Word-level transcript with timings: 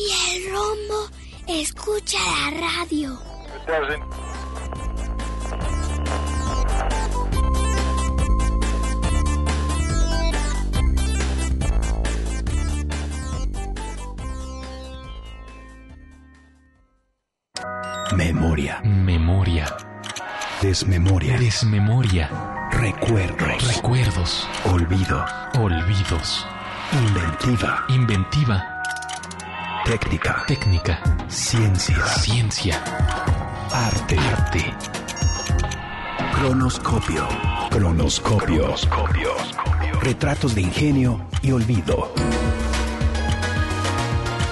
Y 0.00 0.34
el 0.34 0.50
rombo 0.50 1.10
escucha 1.46 2.18
la 2.18 2.58
radio. 2.58 3.18
Memoria. 18.16 18.80
Memoria. 18.82 19.76
Desmemoria. 20.62 21.38
Desmemoria. 21.38 22.30
Recuerdos. 22.70 23.76
Recuerdos. 23.76 24.48
Olvido. 24.64 25.26
Olvidos. 25.58 26.46
Inventiva. 26.92 27.84
Inventiva. 27.88 28.69
Técnica. 29.90 30.44
Técnica. 30.46 31.02
Ciencia. 31.26 32.06
Ciencia. 32.06 32.80
Arte. 33.72 34.16
Arte. 34.16 34.64
Cronoscopio. 36.32 37.26
Cronoscopio. 37.70 38.62
Cronoscopio. 38.62 39.32
Retratos 40.00 40.54
de 40.54 40.60
ingenio 40.60 41.20
y 41.42 41.50
olvido. 41.50 42.14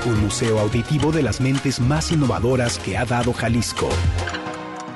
Un 0.07 0.21
museo 0.23 0.59
auditivo 0.59 1.13
de 1.13 1.23
las 1.23 1.41
mentes 1.41 1.79
más 1.79 2.11
innovadoras 2.11 2.81
que 2.81 2.99
ha 2.99 3.05
dado 3.05 3.33
Jalisco. 3.33 3.89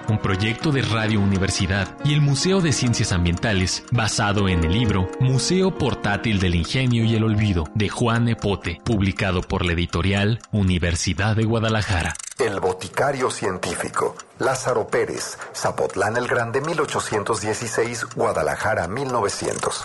Un 0.09 0.19
proyecto 0.19 0.73
de 0.73 0.83
Radio 0.83 1.21
Universidad 1.21 1.97
y 2.05 2.13
el 2.15 2.21
Museo 2.21 2.61
de 2.61 2.73
Ciencias 2.73 3.13
Ambientales, 3.13 3.85
basado 3.91 4.49
en 4.49 4.65
el 4.65 4.73
libro 4.73 5.09
Museo 5.21 5.77
Portátil 5.77 6.41
del 6.41 6.55
Ingenio 6.55 7.05
y 7.05 7.15
el 7.15 7.25
Olvido, 7.25 7.65
de 7.75 7.89
Juan 7.89 8.29
Epote, 8.29 8.81
publicado 8.85 9.43
por 9.43 9.65
la 9.65 9.73
editorial 9.73 10.41
Universidad 10.51 11.37
de 11.37 11.45
Guadalajara. 11.45 12.15
El 12.39 12.61
boticario 12.61 13.31
científico, 13.31 14.17
Lázaro 14.39 14.89
Pérez, 14.89 15.39
Zapotlán 15.55 16.17
el 16.17 16.27
Grande, 16.27 16.61
1816, 16.61 18.07
Guadalajara, 18.17 18.89
1900. 18.89 19.85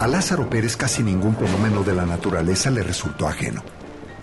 A 0.00 0.06
Lázaro 0.06 0.48
Pérez 0.48 0.76
casi 0.76 1.02
ningún 1.02 1.36
fenómeno 1.36 1.82
de 1.82 1.94
la 1.94 2.06
naturaleza 2.06 2.70
le 2.70 2.82
resultó 2.82 3.26
ajeno. 3.26 3.62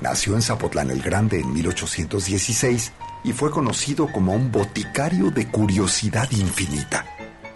Nació 0.02 0.36
en 0.36 0.42
Zapotlán 0.42 0.92
el 0.92 1.02
Grande 1.02 1.40
en 1.40 1.54
1816 1.54 2.92
y 3.24 3.34
fue 3.34 3.52
conocido 3.52 4.12
como 4.12 4.34
un 4.34 4.52
boticario 4.52 5.32
de 5.32 5.48
curiosidad 5.48 6.30
infinita. 6.32 7.06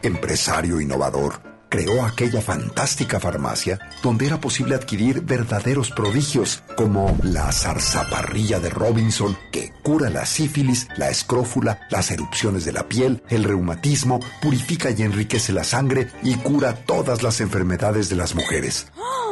Empresario 0.01 0.81
innovador, 0.81 1.41
creó 1.69 2.03
aquella 2.03 2.41
fantástica 2.41 3.19
farmacia 3.19 3.79
donde 4.01 4.25
era 4.25 4.41
posible 4.41 4.75
adquirir 4.75 5.21
verdaderos 5.21 5.91
prodigios 5.91 6.63
como 6.75 7.17
la 7.23 7.51
zarzaparrilla 7.51 8.59
de 8.59 8.69
Robinson 8.69 9.37
que 9.51 9.71
cura 9.83 10.09
la 10.09 10.25
sífilis, 10.25 10.87
la 10.97 11.09
escrófula, 11.09 11.81
las 11.91 12.11
erupciones 12.11 12.65
de 12.65 12.73
la 12.73 12.87
piel, 12.87 13.23
el 13.29 13.43
reumatismo, 13.43 14.19
purifica 14.41 14.89
y 14.89 15.03
enriquece 15.03 15.53
la 15.53 15.63
sangre 15.63 16.07
y 16.23 16.35
cura 16.35 16.73
todas 16.73 17.21
las 17.21 17.39
enfermedades 17.39 18.09
de 18.09 18.15
las 18.15 18.33
mujeres. 18.33 18.87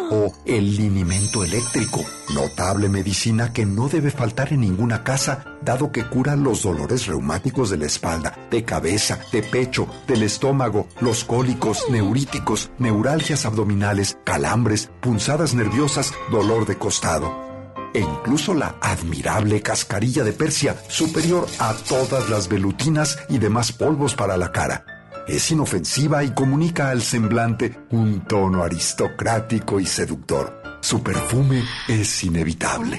O 0.10 0.34
el 0.46 0.78
linimento 0.78 1.44
eléctrico, 1.44 2.04
notable 2.34 2.88
medicina 2.88 3.52
que 3.52 3.66
no 3.66 3.90
debe 3.90 4.10
faltar 4.10 4.54
en 4.54 4.62
ninguna 4.62 5.04
casa, 5.04 5.58
dado 5.62 5.92
que 5.92 6.08
cura 6.08 6.36
los 6.36 6.64
dolores 6.64 7.08
reumáticos 7.08 7.70
de 7.70 7.78
la 7.78 7.88
espalda, 7.88 8.38
de 8.50 8.64
cabeza, 8.64 9.20
de 9.32 9.44
pecho, 9.44 9.88
del 10.08 10.24
estómago, 10.24 10.88
los 11.02 11.26
cólicos, 11.26 11.86
neuríticos, 11.90 12.72
neuralgias 12.78 13.46
abdominales, 13.46 14.18
calambres, 14.24 14.90
punzadas 15.02 15.54
nerviosas, 15.54 16.14
dolor 16.32 16.66
de 16.66 16.78
costado 16.78 17.48
e 17.94 18.00
incluso 18.00 18.54
la 18.54 18.76
admirable 18.82 19.62
cascarilla 19.62 20.24
de 20.24 20.34
Persia, 20.34 20.76
superior 20.88 21.48
a 21.58 21.74
todas 21.74 22.30
las 22.30 22.48
velutinas 22.48 23.18
y 23.28 23.40
demás 23.40 23.72
polvos 23.72 24.14
para 24.14 24.38
la 24.38 24.52
cara. 24.52 24.97
Es 25.28 25.52
inofensiva 25.52 26.24
y 26.24 26.32
comunica 26.32 26.90
al 26.90 27.02
semblante 27.02 27.78
un 27.92 28.22
tono 28.22 28.64
aristocrático 28.64 29.78
y 29.78 29.86
seductor. 29.86 30.80
Su 30.80 31.04
perfume 31.04 31.66
es 31.90 32.24
inevitable. 32.24 32.98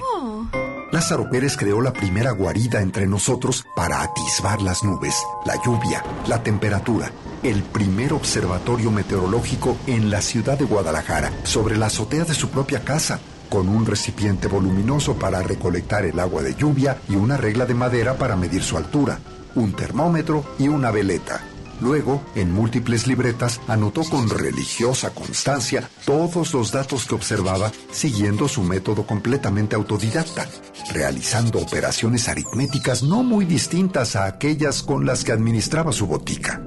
Lázaro 0.93 1.31
Pérez 1.31 1.57
creó 1.57 1.81
la 1.81 1.95
primera 1.95 2.33
guarida 2.33 2.83
entre 2.83 3.07
nosotros 3.07 3.65
para 3.75 4.03
atisbar 4.03 4.61
las 4.61 4.85
nubes, 4.85 5.15
la 5.47 5.55
lluvia, 5.65 6.05
la 6.27 6.43
temperatura, 6.43 7.11
el 7.43 7.63
primer 7.63 8.13
observatorio 8.13 8.91
meteorológico 8.91 9.79
en 9.87 10.11
la 10.11 10.21
ciudad 10.21 10.59
de 10.59 10.67
Guadalajara, 10.67 11.33
sobre 11.45 11.79
la 11.79 11.87
azotea 11.87 12.25
de 12.25 12.35
su 12.35 12.51
propia 12.51 12.85
casa, 12.85 13.21
con 13.49 13.71
un 13.71 13.87
recipiente 13.87 14.49
voluminoso 14.49 15.15
para 15.15 15.43
recolectar 15.43 16.05
el 16.05 16.21
agua 16.21 16.43
de 16.43 16.55
lluvia 16.55 16.99
y 17.09 17.17
una 17.17 17.39
regla 17.39 17.65
de 17.65 17.75
madera 17.75 18.19
para 18.19 18.37
medir 18.37 18.63
su 18.63 18.77
altura, 18.77 19.19
un 19.55 19.73
termómetro 19.73 20.45
y 20.59 20.69
una 20.69 20.91
veleta. 20.91 21.41
Luego, 21.81 22.23
en 22.35 22.53
múltiples 22.53 23.07
libretas, 23.07 23.61
anotó 23.69 24.03
con 24.05 24.29
religiosa 24.29 25.11
constancia 25.11 25.89
todos 26.05 26.53
los 26.53 26.73
datos 26.73 27.07
que 27.07 27.15
observaba, 27.15 27.71
siguiendo 27.93 28.49
su 28.49 28.63
método 28.63 29.07
completamente 29.07 29.77
autodidacta, 29.77 30.49
realizando 30.93 31.61
operaciones 31.61 32.29
aritméticas 32.29 33.03
no 33.03 33.23
muy 33.23 33.45
distintas 33.45 34.17
a 34.17 34.25
aquellas 34.27 34.83
con 34.83 35.07
las 35.07 35.23
que 35.23 35.33
administraba 35.33 35.93
su 35.93 36.07
botica. 36.07 36.63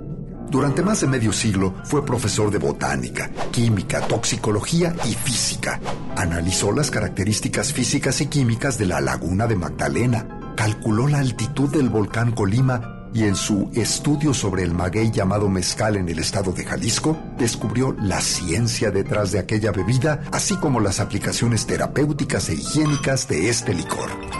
Durante 0.49 0.81
más 0.81 1.01
de 1.01 1.07
medio 1.07 1.31
siglo 1.31 1.75
fue 1.85 2.05
profesor 2.05 2.51
de 2.51 2.57
botánica, 2.57 3.29
química, 3.51 4.01
toxicología 4.07 4.93
y 5.05 5.13
física. 5.13 5.79
Analizó 6.17 6.73
las 6.73 6.91
características 6.91 7.71
físicas 7.71 8.19
y 8.19 8.27
químicas 8.27 8.77
de 8.77 8.85
la 8.85 8.99
laguna 8.99 9.47
de 9.47 9.55
Magdalena, 9.55 10.53
calculó 10.57 11.07
la 11.07 11.19
altitud 11.19 11.69
del 11.69 11.89
volcán 11.89 12.33
Colima 12.33 13.00
y 13.13 13.23
en 13.23 13.35
su 13.35 13.69
estudio 13.73 14.33
sobre 14.33 14.63
el 14.63 14.73
maguey 14.73 15.11
llamado 15.11 15.49
mezcal 15.49 15.95
en 15.95 16.07
el 16.09 16.19
estado 16.19 16.51
de 16.51 16.63
Jalisco, 16.63 17.17
descubrió 17.37 17.95
la 18.01 18.21
ciencia 18.21 18.91
detrás 18.91 19.31
de 19.31 19.39
aquella 19.39 19.71
bebida, 19.71 20.21
así 20.31 20.55
como 20.57 20.79
las 20.79 20.99
aplicaciones 20.99 21.65
terapéuticas 21.65 22.49
e 22.49 22.55
higiénicas 22.55 23.27
de 23.27 23.49
este 23.49 23.73
licor. 23.73 24.30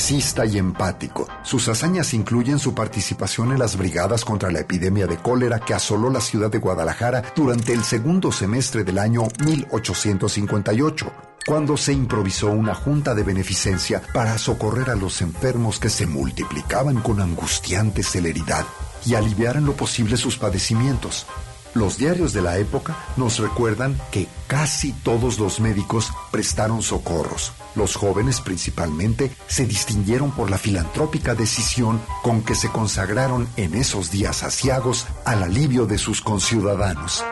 Progresista 0.00 0.46
y 0.46 0.56
empático, 0.56 1.28
sus 1.42 1.68
hazañas 1.68 2.14
incluyen 2.14 2.58
su 2.58 2.74
participación 2.74 3.52
en 3.52 3.58
las 3.58 3.76
brigadas 3.76 4.24
contra 4.24 4.50
la 4.50 4.60
epidemia 4.60 5.06
de 5.06 5.18
cólera 5.18 5.60
que 5.60 5.74
asoló 5.74 6.08
la 6.08 6.22
ciudad 6.22 6.50
de 6.50 6.56
Guadalajara 6.56 7.22
durante 7.36 7.74
el 7.74 7.84
segundo 7.84 8.32
semestre 8.32 8.82
del 8.82 8.96
año 8.96 9.24
1858 9.44 11.12
cuando 11.46 11.76
se 11.76 11.92
improvisó 11.92 12.50
una 12.50 12.74
junta 12.74 13.14
de 13.14 13.24
beneficencia 13.24 14.00
para 14.14 14.38
socorrer 14.38 14.88
a 14.88 14.96
los 14.96 15.20
enfermos 15.20 15.78
que 15.78 15.90
se 15.90 16.06
multiplicaban 16.06 17.02
con 17.02 17.20
angustiante 17.20 18.02
celeridad 18.02 18.64
y 19.04 19.16
aliviar 19.16 19.56
en 19.56 19.66
lo 19.66 19.74
posible 19.74 20.16
sus 20.16 20.38
padecimientos. 20.38 21.26
Los 21.74 21.98
diarios 21.98 22.32
de 22.32 22.40
la 22.40 22.56
época 22.56 22.96
nos 23.18 23.38
recuerdan 23.38 24.00
que 24.10 24.28
casi 24.46 24.94
todos 24.94 25.38
los 25.38 25.60
médicos 25.60 26.10
prestaron 26.30 26.80
socorros. 26.80 27.52
Los 27.74 27.96
jóvenes 27.96 28.40
principalmente 28.40 29.30
se 29.46 29.66
distinguieron 29.66 30.32
por 30.32 30.50
la 30.50 30.58
filantrópica 30.58 31.34
decisión 31.34 32.00
con 32.22 32.42
que 32.42 32.54
se 32.54 32.68
consagraron 32.68 33.48
en 33.56 33.74
esos 33.74 34.10
días 34.10 34.42
asiagos 34.42 35.06
al 35.24 35.42
alivio 35.42 35.86
de 35.86 35.98
sus 35.98 36.20
conciudadanos. 36.20 37.24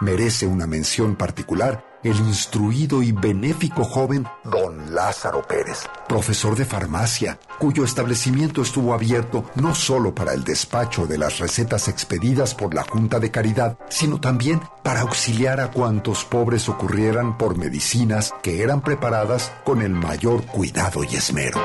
Merece 0.00 0.46
una 0.46 0.66
mención 0.66 1.16
particular 1.16 1.95
el 2.06 2.16
instruido 2.18 3.02
y 3.02 3.10
benéfico 3.10 3.82
joven 3.82 4.26
don 4.44 4.94
Lázaro 4.94 5.42
Pérez, 5.42 5.86
profesor 6.08 6.56
de 6.56 6.64
farmacia, 6.64 7.38
cuyo 7.58 7.84
establecimiento 7.84 8.62
estuvo 8.62 8.94
abierto 8.94 9.44
no 9.56 9.74
solo 9.74 10.14
para 10.14 10.32
el 10.32 10.44
despacho 10.44 11.06
de 11.06 11.18
las 11.18 11.38
recetas 11.38 11.88
expedidas 11.88 12.54
por 12.54 12.74
la 12.74 12.84
Junta 12.84 13.18
de 13.18 13.30
Caridad, 13.30 13.78
sino 13.88 14.20
también 14.20 14.60
para 14.84 15.00
auxiliar 15.00 15.60
a 15.60 15.72
cuantos 15.72 16.24
pobres 16.24 16.68
ocurrieran 16.68 17.36
por 17.36 17.58
medicinas 17.58 18.32
que 18.42 18.62
eran 18.62 18.82
preparadas 18.82 19.52
con 19.64 19.82
el 19.82 19.90
mayor 19.90 20.46
cuidado 20.46 21.02
y 21.02 21.16
esmero. 21.16 21.60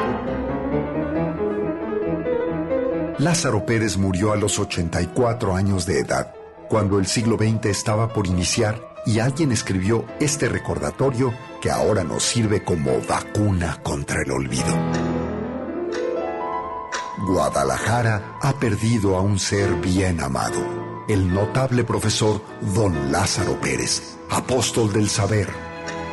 Lázaro 3.19 3.63
Pérez 3.67 3.97
murió 3.97 4.31
a 4.31 4.35
los 4.35 4.57
84 4.57 5.55
años 5.55 5.85
de 5.85 5.99
edad, 5.99 6.33
cuando 6.67 6.97
el 6.97 7.05
siglo 7.05 7.37
XX 7.37 7.65
estaba 7.65 8.11
por 8.11 8.25
iniciar 8.25 8.90
y 9.05 9.19
alguien 9.19 9.51
escribió 9.51 10.05
este 10.19 10.47
recordatorio 10.49 11.33
que 11.61 11.71
ahora 11.71 12.03
nos 12.03 12.23
sirve 12.23 12.63
como 12.63 12.99
vacuna 13.07 13.79
contra 13.81 14.21
el 14.21 14.31
olvido. 14.31 14.75
Guadalajara 17.27 18.37
ha 18.41 18.53
perdido 18.53 19.15
a 19.15 19.21
un 19.21 19.39
ser 19.39 19.73
bien 19.75 20.21
amado, 20.21 21.05
el 21.07 21.33
notable 21.33 21.83
profesor 21.83 22.41
don 22.73 23.11
Lázaro 23.11 23.59
Pérez, 23.59 24.17
apóstol 24.29 24.91
del 24.91 25.09
saber. 25.09 25.47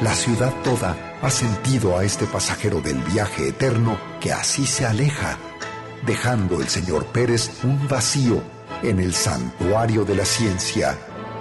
La 0.03 0.15
ciudad 0.15 0.53
toda 0.63 1.19
ha 1.23 1.31
sentido 1.31 1.97
a 1.97 2.05
este 2.05 2.27
pasajero 2.27 2.81
del 2.81 2.99
viaje 2.99 3.49
eterno 3.49 3.99
que 4.21 4.33
así 4.33 4.67
se 4.67 4.87
aleja 4.87 5.39
dejando 6.07 6.61
el 6.61 6.69
señor 6.69 7.07
Pérez 7.07 7.51
un 7.65 7.89
vacío 7.89 8.43
en 8.83 9.01
el 9.01 9.15
santuario 9.15 10.05
de 10.05 10.15
la 10.15 10.25
ciencia 10.25 10.97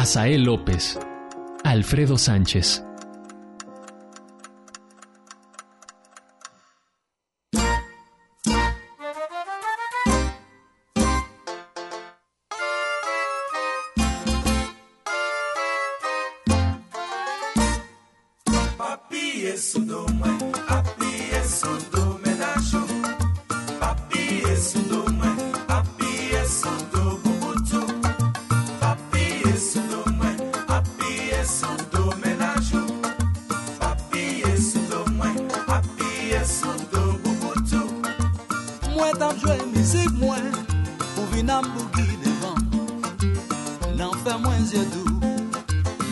Asael 0.00 0.44
López, 0.44 0.98
Alfredo 1.62 2.16
Sánchez. 2.16 2.82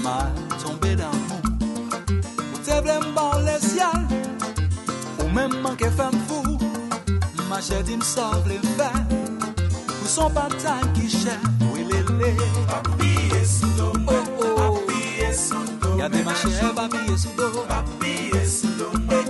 mal 0.08 0.32
tombe 0.62 0.96
dan 0.96 1.16
mou 1.28 1.40
Ou 2.52 2.58
te 2.64 2.80
vle 2.82 2.96
mban 3.08 3.44
le 3.46 3.56
syal 3.60 4.02
Ou 5.20 5.28
men 5.36 5.52
manke 5.64 5.90
fem 5.98 6.16
fou. 6.28 6.56
Ma 7.48 7.60
chedi 7.64 7.96
msa 8.00 8.28
vle 8.44 8.58
fè 8.76 8.90
Ou 10.00 10.08
son 10.14 10.32
patay 10.36 10.84
ki 10.96 11.08
chè 11.12 11.36
Ou 11.68 11.76
ele 11.80 12.02
le 12.20 12.32
Papiye 12.72 13.42
sou 13.54 13.72
do 13.78 13.88
men 14.04 14.28
oh, 14.36 14.44
oh. 14.44 14.76
Papiye 14.76 15.32
sou 15.44 15.64
do 15.80 15.94
men 15.94 16.04
Yade 16.04 16.24
ma 16.28 16.36
chè 16.42 16.72
papiye 16.82 17.18
sou 17.24 17.32
do 17.40 17.66
Papiye 17.72 18.44
sou 18.58 18.76
do 18.80 18.92
men 19.08 19.27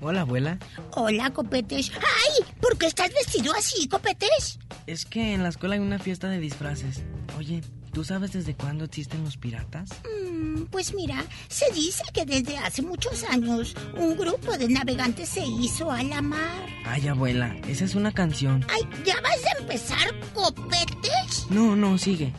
Hola, 0.00 0.20
abuela. 0.20 0.58
Hola, 0.92 1.30
Copetes. 1.32 1.90
¡Ay! 1.94 2.44
¿Por 2.60 2.78
qué 2.78 2.86
estás 2.86 3.10
vestido 3.12 3.52
así, 3.54 3.88
Copetes? 3.88 4.58
Es 4.86 5.04
que 5.04 5.34
en 5.34 5.42
la 5.42 5.48
escuela 5.48 5.74
hay 5.74 5.80
una 5.80 5.98
fiesta 5.98 6.28
de 6.28 6.38
disfraces. 6.38 7.02
Oye, 7.36 7.62
¿tú 7.92 8.04
sabes 8.04 8.32
desde 8.32 8.54
cuándo 8.54 8.84
existen 8.84 9.24
los 9.24 9.36
piratas? 9.36 9.90
Mm, 10.04 10.66
pues 10.66 10.94
mira, 10.94 11.24
se 11.48 11.70
dice 11.72 12.04
que 12.14 12.24
desde 12.24 12.58
hace 12.58 12.80
muchos 12.80 13.24
años 13.24 13.74
un 13.96 14.16
grupo 14.16 14.56
de 14.56 14.68
navegantes 14.68 15.30
se 15.30 15.44
hizo 15.44 15.90
a 15.90 16.02
la 16.04 16.22
mar. 16.22 16.66
Ay, 16.84 17.08
abuela, 17.08 17.56
esa 17.66 17.84
es 17.84 17.96
una 17.96 18.12
canción. 18.12 18.64
Ay, 18.70 18.82
¿ya 19.04 19.20
vas 19.20 19.44
a 19.46 19.60
empezar, 19.60 20.14
Copetes? 20.32 21.46
No, 21.50 21.74
no, 21.74 21.98
sigue. 21.98 22.32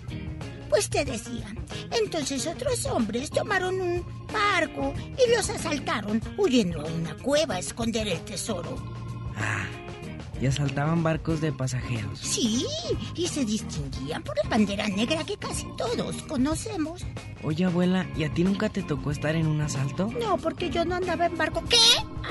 Pues 0.80 0.90
te 0.90 1.04
decía, 1.04 1.54
entonces 1.92 2.48
otros 2.48 2.86
hombres 2.86 3.30
tomaron 3.30 3.82
un 3.82 4.06
barco 4.32 4.94
y 4.98 5.36
los 5.36 5.50
asaltaron, 5.50 6.22
huyendo 6.38 6.80
a 6.80 6.86
una 6.86 7.18
cueva 7.18 7.56
a 7.56 7.60
esconder 7.60 8.08
el 8.08 8.22
tesoro. 8.22 8.78
Ah, 9.36 9.66
y 10.42 10.46
asaltaban 10.46 11.04
barcos 11.04 11.42
de 11.42 11.52
pasajeros. 11.52 12.20
Sí, 12.20 12.66
y 13.14 13.28
se 13.28 13.44
distinguían 13.44 14.24
por 14.24 14.38
la 14.42 14.50
bandera 14.50 14.88
negra 14.88 15.26
que 15.26 15.36
casi 15.36 15.68
todos 15.76 16.16
conocemos. 16.22 17.06
Oye, 17.44 17.66
abuela, 17.66 18.08
¿y 18.16 18.24
a 18.24 18.34
ti 18.34 18.46
nunca 18.46 18.70
te 18.70 18.82
tocó 18.82 19.12
estar 19.12 19.36
en 19.36 19.48
un 19.48 19.60
asalto? 19.60 20.10
No, 20.18 20.38
porque 20.38 20.70
yo 20.70 20.86
no 20.86 20.96
andaba 20.96 21.26
en 21.26 21.38
barco. 21.38 21.62
¿Qué? 21.68 21.76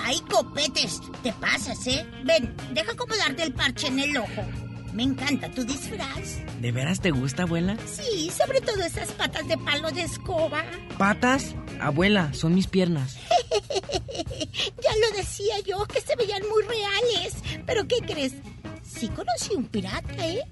¡Ay, 0.07 0.21
copetes! 0.21 1.03
Te 1.23 1.35
pasas, 1.35 1.87
¿eh? 1.87 2.07
Ven, 2.25 2.57
deja 2.73 2.93
acomodarte 2.93 3.43
el 3.43 3.53
parche 3.53 3.89
en 3.89 3.99
el 3.99 4.17
ojo. 4.17 4.43
Me 4.93 5.03
encanta 5.03 5.51
tu 5.51 5.65
disfraz. 5.65 6.39
¿De 6.61 6.73
veras 6.73 7.01
te 7.01 7.11
gusta, 7.11 7.43
abuela? 7.43 7.77
Sí, 7.87 8.31
sobre 8.31 8.61
todo 8.61 8.83
esas 8.83 9.13
patas 9.13 9.47
de 9.47 9.57
palo 9.59 9.91
de 9.91 10.03
escoba. 10.03 10.65
¿Patas? 10.97 11.55
Abuela, 11.81 12.33
son 12.33 12.55
mis 12.55 12.67
piernas. 12.67 13.17
ya 14.83 14.93
lo 15.01 15.17
decía 15.17 15.61
yo, 15.67 15.85
que 15.87 16.01
se 16.01 16.17
veían 16.17 16.43
muy 16.49 16.63
reales. 16.65 17.37
Pero 17.67 17.87
¿qué 17.87 17.99
crees? 18.01 18.35
sí 18.89 19.09
conocí 19.09 19.55
un 19.55 19.65
pirata, 19.65 20.27
¿eh? 20.27 20.43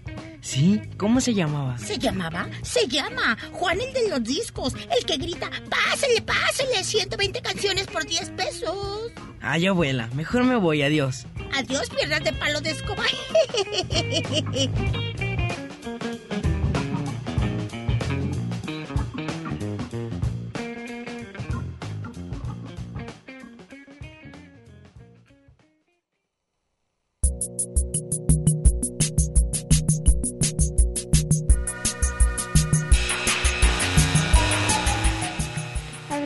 ¿Sí? 0.41 0.81
¿Cómo 0.97 1.21
se 1.21 1.35
llamaba? 1.35 1.79
¿Se 1.79 1.99
llamaba? 1.99 2.49
Se 2.63 2.87
llama 2.87 3.37
Juan 3.53 3.81
el 3.81 3.93
de 3.93 4.09
los 4.09 4.23
discos, 4.23 4.75
el 4.75 5.05
que 5.05 5.17
grita, 5.17 5.51
pásale, 5.69 6.23
pásale, 6.23 6.85
120 6.85 7.43
canciones 7.43 7.87
por 7.87 8.05
10 8.05 8.31
pesos. 8.31 9.13
Ay, 9.41 9.67
abuela, 9.67 10.09
mejor 10.15 10.45
me 10.45 10.57
voy, 10.57 10.83
adiós. 10.83 11.27
Adiós, 11.55 11.89
piernas 11.91 12.25
de 12.25 12.33
palo 12.33 12.61
de 12.61 12.71
escoba. 12.71 13.05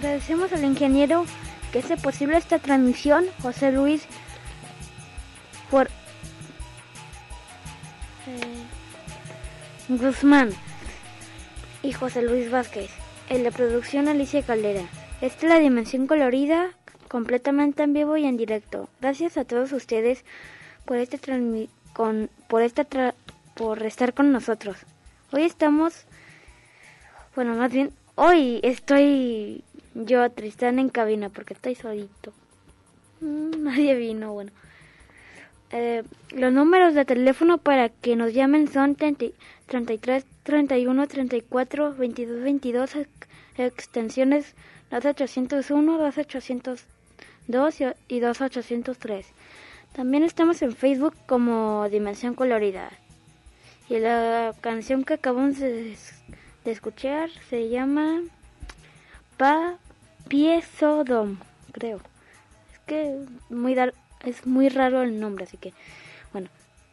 Agradecemos 0.01 0.51
al 0.55 0.65
ingeniero 0.65 1.27
que 1.71 1.81
hace 1.81 1.99
posible 1.99 2.39
esta 2.39 2.59
transmisión, 2.59 3.27
José 3.43 3.71
Luis, 3.71 4.07
por 5.71 5.89
eh, 8.27 8.65
Guzmán 9.91 10.53
y 11.83 11.93
José 11.93 12.23
Luis 12.23 12.51
Vázquez. 12.51 12.91
En 13.29 13.45
la 13.45 13.51
producción 13.51 14.09
Alicia 14.09 14.41
Caldera. 14.43 14.85
Esta 15.21 15.45
es 15.47 15.53
la 15.53 15.59
dimensión 15.59 16.07
colorida, 16.07 16.71
completamente 17.09 17.83
en 17.83 17.93
vivo 17.93 18.17
y 18.17 18.25
en 18.25 18.39
directo. 18.39 18.89
Gracias 19.03 19.37
a 19.37 19.45
todos 19.45 19.71
ustedes 19.73 20.25
por 20.87 20.97
este 20.97 21.21
con 21.93 22.31
por 22.49 22.63
esta 22.63 22.89
tra- 22.89 23.13
por 23.53 23.83
estar 23.83 24.15
con 24.15 24.33
nosotros. 24.33 24.79
Hoy 25.31 25.43
estamos 25.43 26.07
bueno, 27.37 27.55
más 27.55 27.71
bien 27.71 27.93
hoy 28.15 28.61
estoy 28.63 29.63
yo 29.95 30.29
Tristán 30.31 30.79
en 30.79 30.89
cabina 30.89 31.29
porque 31.29 31.55
estoy 31.55 31.75
solito. 31.75 32.33
Mm, 33.21 33.51
Nadie 33.65 33.95
vino, 33.95 34.33
bueno. 34.33 34.53
Eh, 35.73 36.03
los 36.33 36.53
números 36.53 36.95
de 36.95 37.05
teléfono 37.05 37.59
para 37.59 37.89
que 37.91 38.17
nos 38.17 38.33
llamen 38.35 38.67
son 38.69 38.97
30 38.97 39.27
33 39.67 40.25
31 40.43 41.07
34 41.07 41.95
22 41.95 42.43
22 42.43 42.97
ex- 42.97 43.09
extensiones 43.57 44.55
2801, 44.91 45.99
2802 45.99 47.81
y- 47.81 47.85
y 48.09 48.19
2803. 48.21 49.27
También 49.93 50.25
estamos 50.25 50.61
en 50.63 50.75
Facebook 50.75 51.15
como 51.27 51.89
Dimensión 51.89 52.35
Colorida. 52.35 52.91
Y 53.89 53.99
la 54.01 54.53
canción 54.61 55.05
que 55.05 55.15
acabamos 55.15 55.59
de 55.61 55.97
escuchar 56.65 57.31
se 57.49 57.69
llama 57.69 58.23
Pa 59.41 59.79
Pie 60.29 60.61
Sodom, 60.61 61.39
creo. 61.73 62.03
Es 62.75 62.79
que 62.81 63.25
muy 63.49 63.75
es 64.27 64.47
muy 64.47 64.69
raro 64.69 65.01
el 65.01 65.19
nombre, 65.19 65.45
así 65.45 65.57
que 65.57 65.73
bueno. 66.31 66.51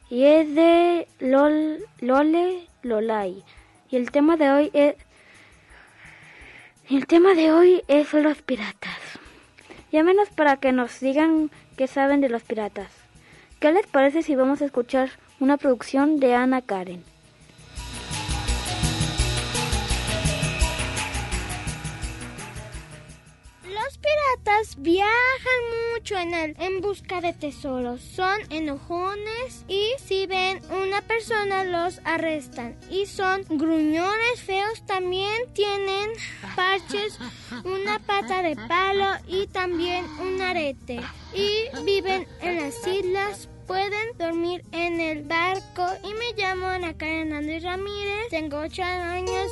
Y 0.10 0.24
es 0.24 0.56
de 0.56 1.10
Lol, 1.20 1.84
Lole 2.00 2.66
Lolai. 2.84 3.44
Y 3.90 3.98
el 3.98 4.12
tema 4.12 4.38
de 4.38 4.50
hoy 4.50 4.72
es 4.72 4.96
el 6.90 7.06
tema 7.06 7.34
de 7.34 7.52
hoy 7.52 7.84
es 7.90 8.14
los 8.14 8.42
piratas. 8.42 8.98
Llámenos 9.92 10.30
para 10.30 10.56
que 10.56 10.72
nos 10.72 11.02
digan 11.02 11.52
qué 11.76 11.88
saben 11.88 12.22
de 12.22 12.30
los 12.30 12.44
piratas. 12.44 12.94
¿Qué 13.60 13.74
les 13.74 13.88
parece 13.88 14.22
si 14.22 14.38
vamos 14.38 14.62
a 14.62 14.66
escuchar 14.68 15.10
una 15.42 15.58
producción 15.58 16.22
de 16.22 16.34
Ana 16.34 16.62
Karen? 16.62 17.04
Piratas 24.08 24.76
viajan 24.78 25.62
mucho 25.94 26.18
en 26.18 26.34
el 26.34 26.56
en 26.60 26.82
busca 26.82 27.22
de 27.22 27.34
tesoros. 27.34 28.02
Son 28.02 28.40
enojones 28.50 29.66
y 29.68 29.92
si 30.04 30.26
ven 30.28 30.62
una 30.70 31.02
persona 31.02 31.64
los 31.64 32.00
arrestan. 32.04 32.78
Y 32.90 33.06
son 33.06 33.44
gruñones 33.50 34.42
feos. 34.46 34.86
También 34.86 35.54
tienen 35.54 36.10
parches, 36.56 37.20
una 37.64 38.00
pata 38.00 38.42
de 38.42 38.56
palo 38.56 39.08
y 39.28 39.48
también 39.48 40.06
un 40.20 40.42
arete. 40.42 41.02
Y 41.34 41.84
viven 41.84 42.28
en 42.42 42.62
las 42.62 42.88
islas. 42.88 43.50
Pueden 43.68 44.18
dormir 44.18 44.64
en 44.72 45.02
el 45.02 45.24
barco 45.24 45.86
y 46.02 46.14
me 46.14 46.42
llamo 46.42 46.68
Ana 46.68 46.98
Karen 46.98 47.34
Andrés 47.34 47.64
Ramírez. 47.64 48.30
Tengo 48.30 48.60
ocho 48.60 48.84
años. 48.84 49.52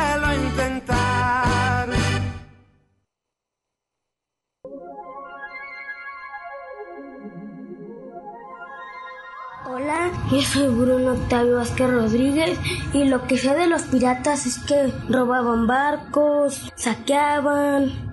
yo 10.31 10.41
soy 10.41 10.67
Bruno 10.67 11.11
Octavio 11.11 11.57
Vázquez 11.57 11.91
Rodríguez 11.91 12.57
y 12.93 13.03
lo 13.03 13.27
que 13.27 13.37
sé 13.37 13.53
de 13.53 13.67
los 13.67 13.83
piratas 13.83 14.45
es 14.45 14.59
que 14.59 14.93
robaban 15.09 15.67
barcos, 15.67 16.71
saqueaban 16.75 18.11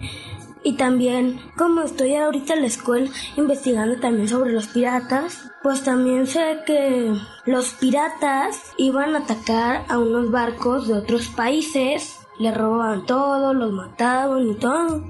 y 0.65 0.77
también 0.77 1.41
como 1.57 1.83
estoy 1.83 2.17
ahorita 2.17 2.55
en 2.55 2.63
la 2.63 2.67
escuela 2.67 3.09
investigando 3.37 4.01
también 4.01 4.29
sobre 4.29 4.53
los 4.53 4.67
piratas, 4.67 5.49
pues 5.63 5.85
también 5.85 6.27
sé 6.27 6.59
que 6.67 7.15
los 7.47 7.71
piratas 7.75 8.61
iban 8.79 9.15
a 9.15 9.21
atacar 9.21 9.85
a 9.89 9.99
unos 9.99 10.33
barcos 10.33 10.89
de 10.89 10.95
otros 10.95 11.29
países, 11.29 12.19
le 12.41 12.53
robaban 12.53 13.07
todo, 13.07 13.55
los 13.55 13.73
mataban 13.73 14.49
y 14.49 14.55
todo. 14.57 15.05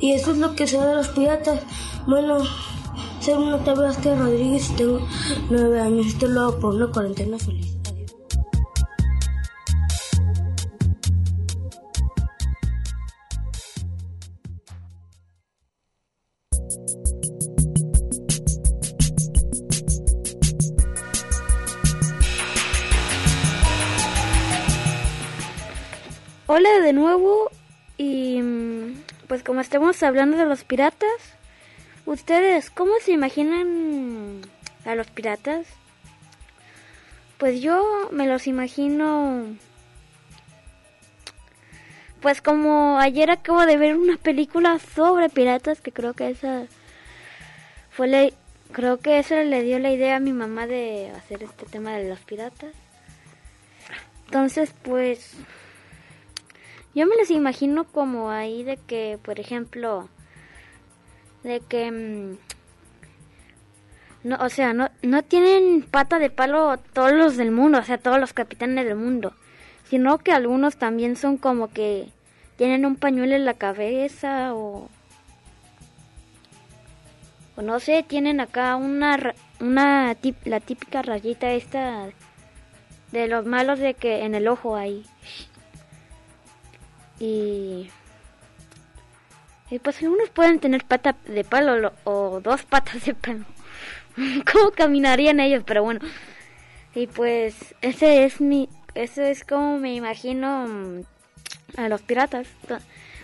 Y 0.00 0.14
eso 0.14 0.32
es 0.32 0.38
lo 0.38 0.56
que 0.56 0.66
sé 0.66 0.80
de 0.80 0.96
los 0.96 1.08
piratas. 1.08 1.60
Bueno, 2.06 2.38
soy 3.20 3.34
una 3.34 3.56
Vázquez 3.56 4.18
Rodríguez 4.18 4.70
y 4.70 4.74
tengo 4.74 5.06
nueve 5.50 5.80
años. 5.80 6.06
Esto 6.06 6.26
lo 6.26 6.58
por 6.58 6.74
una 6.74 6.86
cuarentena 6.86 7.38
feliz. 7.38 7.76
Hola 26.46 26.80
de 26.82 26.92
nuevo 26.92 27.48
y 27.96 28.42
mm, 28.42 29.02
pues 29.28 29.44
como 29.44 29.60
estamos 29.60 30.02
hablando 30.02 30.36
de 30.36 30.46
los 30.46 30.64
piratas, 30.64 31.39
¿ustedes 32.06 32.70
cómo 32.70 32.92
se 33.02 33.12
imaginan 33.12 34.42
a 34.84 34.94
los 34.94 35.08
piratas? 35.08 35.66
Pues 37.38 37.60
yo 37.60 38.08
me 38.12 38.26
los 38.26 38.46
imagino 38.46 39.56
pues 42.20 42.42
como 42.42 42.98
ayer 42.98 43.30
acabo 43.30 43.64
de 43.64 43.78
ver 43.78 43.96
una 43.96 44.16
película 44.18 44.78
sobre 44.78 45.30
piratas 45.30 45.80
que 45.80 45.90
creo 45.90 46.12
que 46.12 46.28
esa 46.28 46.66
fue 47.90 48.08
la, 48.08 48.28
creo 48.72 48.98
que 48.98 49.18
eso 49.18 49.34
le 49.36 49.62
dio 49.62 49.78
la 49.78 49.90
idea 49.90 50.16
a 50.16 50.20
mi 50.20 50.32
mamá 50.32 50.66
de 50.66 51.10
hacer 51.16 51.42
este 51.42 51.66
tema 51.66 51.92
de 51.92 52.08
los 52.08 52.20
piratas. 52.20 52.74
Entonces, 54.26 54.72
pues 54.82 55.34
yo 56.94 57.06
me 57.06 57.16
los 57.16 57.30
imagino 57.30 57.84
como 57.84 58.30
ahí 58.30 58.62
de 58.62 58.76
que, 58.76 59.18
por 59.22 59.40
ejemplo, 59.40 60.08
de 61.42 61.60
que 61.60 61.90
mm, 61.90 62.38
no, 64.22 64.36
o 64.40 64.48
sea, 64.48 64.74
no, 64.74 64.90
no 65.02 65.22
tienen 65.22 65.82
pata 65.82 66.18
de 66.18 66.30
palo 66.30 66.78
todos 66.92 67.12
los 67.12 67.36
del 67.36 67.50
mundo, 67.50 67.78
o 67.78 67.82
sea, 67.82 67.98
todos 67.98 68.20
los 68.20 68.32
capitanes 68.32 68.84
del 68.84 68.96
mundo, 68.96 69.34
sino 69.84 70.18
que 70.18 70.32
algunos 70.32 70.76
también 70.76 71.16
son 71.16 71.36
como 71.38 71.68
que 71.68 72.08
tienen 72.56 72.84
un 72.84 72.96
pañuelo 72.96 73.34
en 73.34 73.44
la 73.44 73.54
cabeza 73.54 74.54
o 74.54 74.88
o 77.56 77.62
no 77.62 77.80
sé, 77.80 78.02
tienen 78.06 78.40
acá 78.40 78.76
una 78.76 79.34
una 79.60 80.16
la 80.44 80.60
típica 80.60 81.02
rayita 81.02 81.52
esta 81.52 82.08
de 83.12 83.28
los 83.28 83.46
malos 83.46 83.78
de 83.78 83.94
que 83.94 84.24
en 84.24 84.34
el 84.34 84.48
ojo 84.48 84.76
ahí. 84.76 85.04
Y, 87.18 87.90
y 89.70 89.78
pues 89.78 90.02
algunos 90.02 90.30
pueden 90.30 90.58
tener 90.58 90.84
pata 90.84 91.16
de 91.26 91.44
palo 91.44 91.92
o 92.04 92.40
dos 92.40 92.64
patas 92.64 93.04
de 93.04 93.14
palo. 93.14 93.44
¿Cómo 94.52 94.72
caminarían 94.72 95.40
ellos? 95.40 95.62
Pero 95.64 95.84
bueno. 95.84 96.00
Y 96.94 97.06
pues 97.06 97.74
ese 97.80 98.24
es 98.24 98.40
mi, 98.40 98.68
ese 98.94 99.30
es 99.30 99.44
como 99.44 99.78
me 99.78 99.94
imagino 99.94 100.66
mm, 100.66 101.02
a 101.76 101.88
los 101.88 102.02
piratas. 102.02 102.48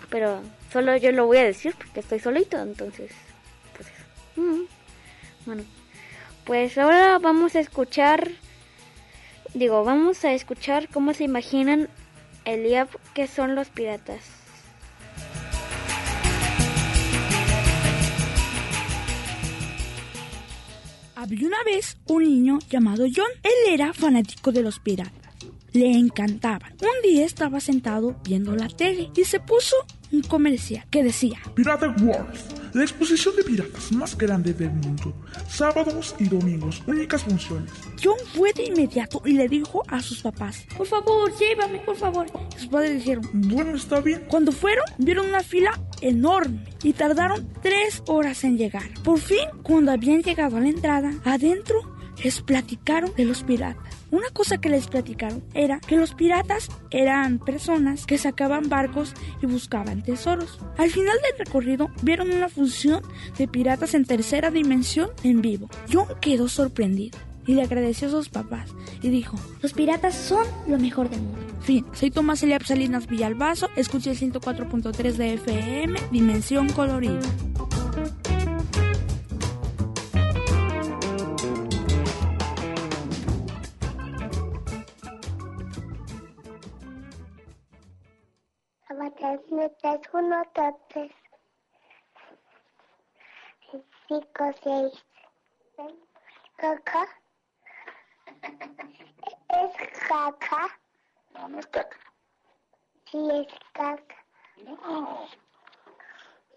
Pero 0.08 0.40
solo 0.72 0.96
yo 0.96 1.10
lo 1.10 1.26
voy 1.26 1.38
a 1.38 1.44
decir 1.44 1.74
porque 1.76 2.00
estoy 2.00 2.20
solito, 2.20 2.58
entonces. 2.58 3.10
Pues, 3.76 3.88
mm, 4.36 4.62
bueno, 5.46 5.64
pues 6.44 6.78
ahora 6.78 7.18
vamos 7.18 7.56
a 7.56 7.60
escuchar. 7.60 8.30
Digo, 9.52 9.84
vamos 9.84 10.24
a 10.24 10.32
escuchar 10.32 10.88
cómo 10.88 11.12
se 11.12 11.24
imaginan 11.24 11.88
Eliab, 12.44 12.88
¿qué 13.14 13.26
son 13.26 13.56
los 13.56 13.68
piratas? 13.70 14.35
Una 21.28 21.56
vez 21.64 21.98
un 22.06 22.22
niño 22.22 22.58
llamado 22.70 23.04
John. 23.14 23.26
Él 23.42 23.72
era 23.72 23.92
fanático 23.92 24.52
de 24.52 24.62
los 24.62 24.78
piratas. 24.78 25.12
Le 25.72 25.92
encantaban. 25.92 26.72
Un 26.80 27.02
día 27.02 27.26
estaba 27.26 27.58
sentado 27.58 28.16
viendo 28.22 28.54
la 28.54 28.68
tele 28.68 29.10
y 29.14 29.24
se 29.24 29.40
puso 29.40 29.74
un 30.12 30.22
comercial 30.22 30.84
que 30.88 31.02
decía 31.02 31.40
Pirata 31.54 31.88
World, 32.00 32.65
la 32.72 32.82
exposición 32.82 33.36
de 33.36 33.44
piratas 33.44 33.92
más 33.92 34.16
grande 34.16 34.52
del 34.52 34.70
mundo. 34.70 35.14
Sábados 35.48 36.14
y 36.18 36.28
domingos, 36.28 36.82
únicas 36.86 37.22
funciones. 37.22 37.70
John 38.02 38.18
fue 38.34 38.52
de 38.52 38.64
inmediato 38.64 39.22
y 39.24 39.32
le 39.32 39.48
dijo 39.48 39.82
a 39.88 40.00
sus 40.00 40.22
papás, 40.22 40.66
por 40.76 40.86
favor, 40.86 41.32
llévame, 41.38 41.78
por 41.80 41.96
favor. 41.96 42.26
Sus 42.56 42.68
padres 42.68 42.94
dijeron, 42.94 43.28
bueno, 43.32 43.76
está 43.76 44.00
bien. 44.00 44.24
Cuando 44.28 44.52
fueron, 44.52 44.84
vieron 44.98 45.26
una 45.26 45.42
fila 45.42 45.80
enorme 46.00 46.64
y 46.82 46.92
tardaron 46.92 47.48
tres 47.62 48.02
horas 48.06 48.44
en 48.44 48.58
llegar. 48.58 48.88
Por 49.02 49.18
fin, 49.18 49.46
cuando 49.62 49.92
habían 49.92 50.22
llegado 50.22 50.56
a 50.56 50.60
la 50.60 50.68
entrada, 50.68 51.12
adentro 51.24 51.96
les 52.22 52.40
platicaron 52.40 53.12
de 53.16 53.24
los 53.24 53.42
piratas. 53.42 53.95
Una 54.16 54.30
cosa 54.30 54.56
que 54.56 54.70
les 54.70 54.86
platicaron 54.86 55.44
era 55.52 55.78
que 55.78 55.98
los 55.98 56.14
piratas 56.14 56.70
eran 56.90 57.38
personas 57.38 58.06
que 58.06 58.16
sacaban 58.16 58.70
barcos 58.70 59.12
y 59.42 59.46
buscaban 59.46 60.02
tesoros. 60.02 60.58
Al 60.78 60.90
final 60.90 61.18
del 61.22 61.46
recorrido 61.46 61.90
vieron 62.00 62.30
una 62.30 62.48
función 62.48 63.02
de 63.36 63.46
piratas 63.46 63.92
en 63.92 64.06
tercera 64.06 64.50
dimensión 64.50 65.10
en 65.22 65.42
vivo. 65.42 65.68
John 65.92 66.06
quedó 66.22 66.48
sorprendido 66.48 67.18
y 67.46 67.56
le 67.56 67.62
agradeció 67.62 68.08
a 68.08 68.12
sus 68.12 68.30
papás 68.30 68.70
y 69.02 69.10
dijo, 69.10 69.38
los 69.60 69.74
piratas 69.74 70.14
son 70.14 70.46
lo 70.66 70.78
mejor 70.78 71.10
del 71.10 71.20
mundo. 71.20 71.38
Fin, 71.60 71.84
soy 71.92 72.10
Tomás 72.10 72.42
Eliab 72.42 72.64
Salinas 72.64 73.08
Villalbazo, 73.08 73.68
escuché 73.76 74.12
el 74.12 74.18
104.3 74.18 75.12
de 75.12 75.34
FM, 75.34 76.00
Dimensión 76.10 76.70
Colorida. 76.70 77.20
Metas 89.18 90.00
uno, 90.12 90.42
dos, 90.54 90.74
tres, 90.88 91.10
cinco, 94.06 94.52
seis. 94.62 94.92
Caca. 96.56 97.08
¿Es 99.48 99.98
caca? 100.06 100.78
No, 101.32 101.48
no 101.48 101.58
es 101.58 101.66
caca. 101.68 101.96
Sí, 103.10 103.28
es 103.32 103.54
caca. 103.72 104.24
No. 104.64 105.28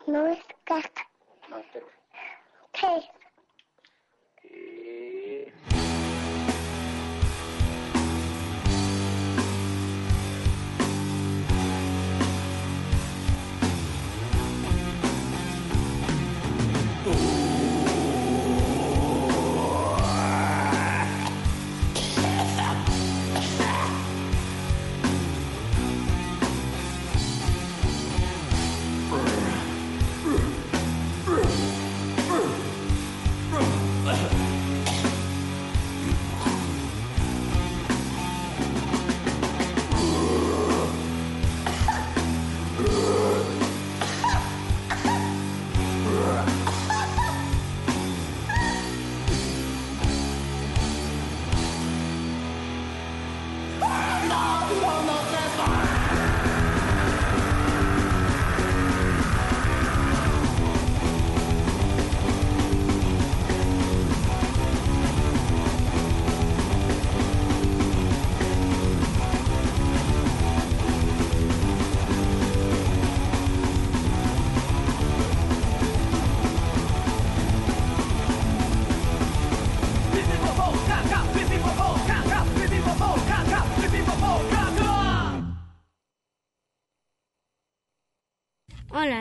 No 0.08 0.28
es 0.28 0.44
caca. 0.66 1.10
No 1.48 1.58
es 1.60 1.66
caca. 1.68 1.86
¿Qué 2.74 2.98
es? 2.98 3.06
¿Qué? 4.42 5.89
Ooh. 17.10 17.39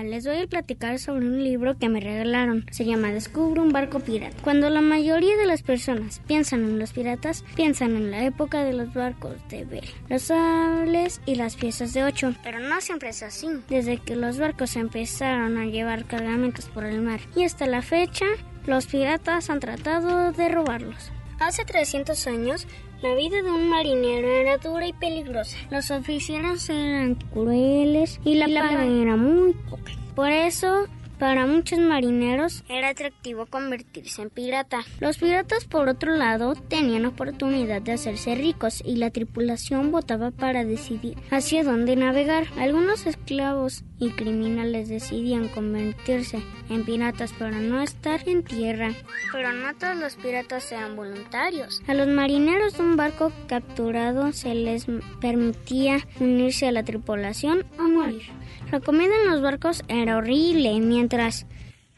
Les 0.09 0.27
voy 0.27 0.39
a 0.39 0.47
platicar 0.47 0.99
sobre 0.99 1.27
un 1.27 1.43
libro 1.45 1.77
que 1.79 1.89
me 1.89 2.01
regalaron. 2.01 2.67
Se 2.71 2.85
llama 2.85 3.13
Descubro 3.13 3.63
un 3.63 3.73
barco 3.73 4.01
pirata. 4.01 4.37
Cuando 4.43 4.71
la 4.71 4.81
mayoría 4.81 5.37
de 5.37 5.47
las 5.47 5.63
personas 5.63 6.21
piensan 6.27 6.65
en 6.65 6.79
los 6.79 6.93
piratas, 6.93 7.45
piensan 7.55 7.97
en 7.97 8.11
la 8.11 8.25
época 8.25 8.65
de 8.65 8.73
los 8.73 8.93
barcos 8.95 9.37
de 9.49 9.65
vela, 9.65 9.89
los 10.09 10.23
sables 10.23 11.21
y 11.27 11.35
las 11.35 11.57
piezas 11.57 11.93
de 11.93 12.05
ocho. 12.05 12.35
Pero 12.43 12.59
no 12.59 12.81
siempre 12.81 13.11
es 13.11 13.23
así. 13.23 13.49
Desde 13.69 13.99
que 13.99 14.17
los 14.17 14.39
barcos 14.39 14.77
empezaron 14.77 15.59
a 15.59 15.67
llevar 15.67 16.07
cargamentos 16.07 16.67
por 16.67 16.85
el 16.85 17.03
mar 17.03 17.21
y 17.37 17.45
hasta 17.45 17.67
la 17.67 17.83
fecha, 17.83 18.27
los 18.67 18.87
piratas 18.87 19.51
han 19.51 19.61
tratado 19.61 20.33
de 20.33 20.49
robarlos. 20.49 21.13
Hace 21.41 21.65
300 21.65 22.27
años, 22.27 22.67
la 23.03 23.15
vida 23.15 23.43
de 23.43 23.51
un 23.51 23.69
marinero 23.69 24.29
era 24.29 24.59
dura 24.59 24.87
y 24.87 24.93
peligrosa. 24.93 25.57
Los 25.71 25.91
oficiales 25.91 26.69
eran 26.69 27.15
crueles 27.15 28.21
y 28.25 28.35
la 28.35 28.47
paga 28.47 28.85
era 28.85 29.17
muy 29.17 29.53
poca. 29.53 29.93
Por 30.15 30.31
eso, 30.31 30.87
para 31.19 31.47
muchos 31.47 31.79
marineros 31.79 32.65
era 32.69 32.91
atractivo 32.91 33.47
convertirse 33.47 34.23
en 34.23 34.31
pirata. 34.31 34.81
Los 35.01 35.19
piratas, 35.19 35.65
por 35.65 35.89
otro 35.89 36.17
lado, 36.17 36.55
tenían 36.55 37.07
oportunidad 37.07 37.83
de 37.83 37.93
hacerse 37.93 38.35
ricos 38.35 38.83
y 38.85 38.97
la 38.97 39.11
tripulación 39.11 39.91
votaba 39.91 40.31
para 40.31 40.65
decidir 40.65 41.17
hacia 41.31 41.65
dónde 41.65 41.97
navegar. 41.97 42.47
Algunos 42.59 43.07
esclavos 43.07 43.85
y 43.99 44.11
criminales 44.11 44.89
decidían 44.89 45.49
convertirse 45.49 46.43
en 46.71 46.85
piratas 46.85 47.33
para 47.33 47.59
no 47.59 47.83
estar 47.83 48.29
en 48.29 48.45
tierra. 48.45 48.93
Pero 49.33 49.53
no 49.53 49.75
todos 49.75 49.97
los 49.97 50.15
piratas 50.17 50.71
eran 50.73 50.97
voluntarios. 50.97 51.83
A 51.89 51.95
los 51.95 52.09
marineros 52.09 52.77
de 52.77 52.83
un 52.83 52.97
barco 52.97 53.33
capturado 53.47 54.33
se 54.33 54.55
les 54.55 54.87
permitía 55.21 55.99
unirse 56.21 56.69
a 56.69 56.73
la 56.73 56.85
tripulación 56.85 57.67
o 57.79 57.83
morir. 57.83 58.23
La 58.71 58.81
comida 58.81 59.13
en 59.23 59.31
los 59.31 59.41
barcos 59.41 59.83
era 59.89 60.17
horrible, 60.17 60.79
mientras 60.81 61.47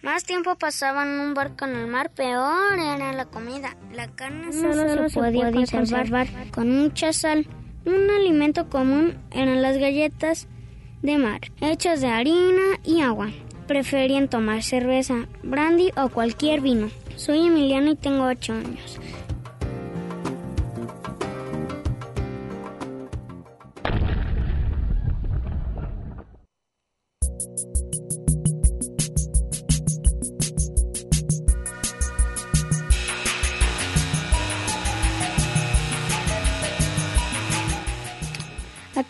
más 0.03 0.25
tiempo 0.25 0.57
pasaban 0.57 1.09
en 1.09 1.21
un 1.21 1.35
barco 1.35 1.67
en 1.67 1.77
el 1.77 1.87
mar, 1.87 2.11
peor 2.11 2.79
era 2.79 3.13
la 3.13 3.27
comida. 3.27 3.77
La 3.93 4.09
carne 4.09 4.51
solo, 4.51 5.09
se, 5.11 5.21
podía 5.21 5.53
conservar 5.53 6.27
con 6.53 6.71
mucha 6.71 7.13
sal. 7.13 7.47
Un 7.85 8.09
alimento 8.09 8.71
común 8.71 9.19
eran 9.31 9.61
las 9.61 9.77
galletas 9.77 10.49
de 11.03 11.19
mar, 11.19 11.41
hechas 11.61 12.01
de 12.01 12.09
harina 12.09 12.79
y 12.83 13.03
agua. 13.03 13.29
Preferían 13.67 14.29
tomar 14.29 14.63
cerveza, 14.63 15.29
brandy 15.43 15.93
o 15.97 16.09
cualquier 16.09 16.63
vino. 16.63 16.91
Soy 17.17 17.47
Emiliano 17.47 17.91
y 17.91 17.97
tengo 17.97 18.25
8 18.25 18.55
años. 18.55 18.99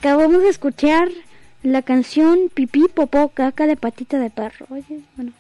Acabamos 0.00 0.40
de 0.40 0.48
escuchar 0.48 1.10
la 1.62 1.82
canción 1.82 2.48
Pipí, 2.54 2.88
Popó, 2.88 3.28
Caca 3.28 3.66
de 3.66 3.76
Patita 3.76 4.18
de 4.18 4.30
Perro. 4.30 4.64
Oye, 4.70 5.00
bueno. 5.14 5.32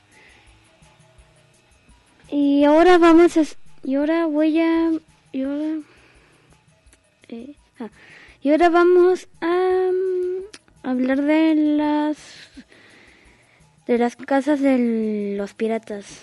Y 2.30 2.64
ahora 2.64 2.98
vamos 2.98 3.38
a... 3.38 3.42
Y 3.84 3.94
ahora 3.94 4.26
voy 4.26 4.60
a... 4.60 4.90
Y 5.32 5.44
ahora... 5.44 5.78
eh, 7.28 7.54
ah, 7.80 7.88
y 8.42 8.50
ahora 8.50 8.68
vamos 8.68 9.28
a 9.40 9.46
mm, 9.46 10.86
hablar 10.86 11.22
de 11.22 11.54
las... 11.54 12.18
De 13.86 13.96
las 13.96 14.14
casas 14.14 14.60
de 14.60 15.36
los 15.38 15.54
piratas. 15.54 16.20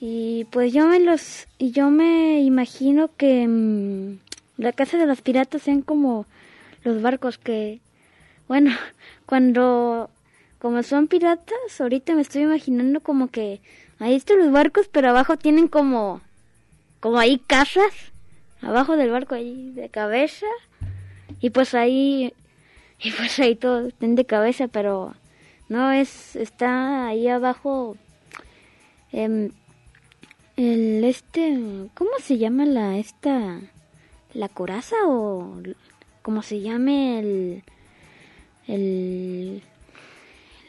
Y 0.00 0.48
pues 0.50 0.72
yo 0.72 0.88
me 0.88 0.98
los... 0.98 1.46
Y 1.58 1.70
yo 1.70 1.88
me 1.88 2.40
imagino 2.40 3.10
que... 3.16 3.46
mm, 3.46 4.31
la 4.56 4.72
casa 4.72 4.98
de 4.98 5.06
los 5.06 5.20
piratas 5.22 5.62
sean 5.62 5.82
como 5.82 6.26
los 6.84 7.00
barcos 7.02 7.38
que, 7.38 7.80
bueno, 8.48 8.70
cuando, 9.26 10.10
como 10.58 10.82
son 10.82 11.08
piratas, 11.08 11.80
ahorita 11.80 12.14
me 12.14 12.22
estoy 12.22 12.42
imaginando 12.42 13.00
como 13.00 13.28
que 13.28 13.60
ahí 13.98 14.14
están 14.14 14.38
los 14.38 14.52
barcos, 14.52 14.88
pero 14.90 15.10
abajo 15.10 15.36
tienen 15.36 15.68
como, 15.68 16.20
como 17.00 17.18
ahí 17.18 17.38
casas, 17.38 17.92
abajo 18.60 18.96
del 18.96 19.10
barco 19.10 19.34
ahí 19.34 19.72
de 19.72 19.88
cabeza, 19.88 20.46
y 21.40 21.50
pues 21.50 21.74
ahí, 21.74 22.34
y 23.00 23.10
pues 23.12 23.38
ahí 23.38 23.56
todo 23.56 23.88
estén 23.88 24.14
de 24.14 24.24
cabeza, 24.24 24.68
pero 24.68 25.14
no 25.68 25.92
es, 25.92 26.36
está 26.36 27.06
ahí 27.06 27.28
abajo, 27.28 27.96
em, 29.12 29.50
el 30.56 31.02
este, 31.04 31.88
¿cómo 31.94 32.10
se 32.20 32.38
llama 32.38 32.66
la, 32.66 32.98
esta, 32.98 33.60
la 34.34 34.48
coraza 34.48 34.96
o 35.06 35.56
como 36.22 36.42
se 36.42 36.60
llame 36.60 37.18
el 37.18 37.62
el 38.68 39.62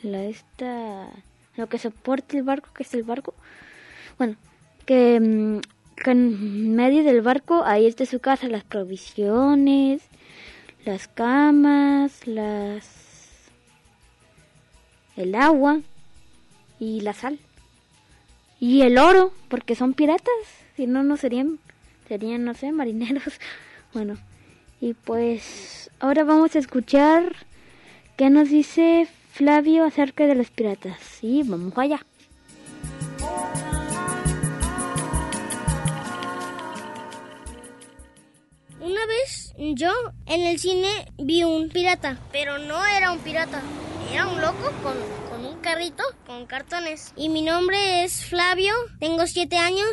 la 0.04 0.24
esta 0.24 1.10
lo 1.56 1.68
que 1.68 1.78
soporte 1.78 2.38
el 2.38 2.44
barco 2.44 2.70
que 2.74 2.84
es 2.84 2.94
el 2.94 3.04
barco. 3.04 3.34
Bueno 4.18 4.36
que, 4.86 5.20
mm, 5.20 5.60
que 6.04 6.12
en 6.12 6.76
medio 6.76 7.04
del 7.04 7.22
barco 7.22 7.64
ahí 7.64 7.86
está 7.86 8.06
su 8.06 8.20
casa 8.20 8.48
las 8.48 8.64
provisiones 8.64 10.02
las 10.86 11.08
camas 11.08 12.28
las 12.28 13.04
el 15.16 15.36
agua 15.36 15.80
y 16.80 17.02
la 17.02 17.14
sal. 17.14 17.40
Y 18.60 18.82
el 18.82 18.98
oro 18.98 19.32
porque 19.50 19.76
son 19.76 19.94
piratas 19.94 20.34
si 20.76 20.88
no 20.88 21.04
no 21.04 21.18
serían 21.18 21.60
serían 22.08 22.46
no 22.46 22.54
sé 22.54 22.72
marineros 22.72 23.40
bueno 23.94 24.18
y 24.82 24.94
pues 24.94 25.90
ahora 26.00 26.24
vamos 26.24 26.56
a 26.56 26.60
escuchar 26.60 27.36
qué 28.18 28.30
nos 28.30 28.50
dice 28.50 29.08
Flavio 29.34 29.84
acerca 29.86 30.28
de 30.28 30.36
los 30.36 30.52
piratas. 30.52 31.00
Sí, 31.00 31.42
vamos 31.44 31.74
allá. 31.78 32.06
Una 38.80 39.06
vez 39.08 39.54
yo 39.58 39.92
en 40.28 40.42
el 40.42 40.60
cine 40.60 41.12
vi 41.18 41.44
un 41.44 41.70
pirata, 41.70 42.20
pero 42.32 42.60
no 42.60 42.86
era 42.86 43.12
un 43.12 43.20
pirata, 43.20 43.62
era 44.12 44.28
un 44.28 44.40
loco 44.40 44.72
con, 44.84 44.96
con 45.32 45.46
un 45.46 45.60
carrito 45.62 46.04
con 46.28 46.46
cartones. 46.46 47.14
Y 47.16 47.30
mi 47.30 47.42
nombre 47.42 48.04
es 48.04 48.26
Flavio, 48.26 48.74
tengo 49.00 49.26
siete 49.26 49.58
años. 49.58 49.88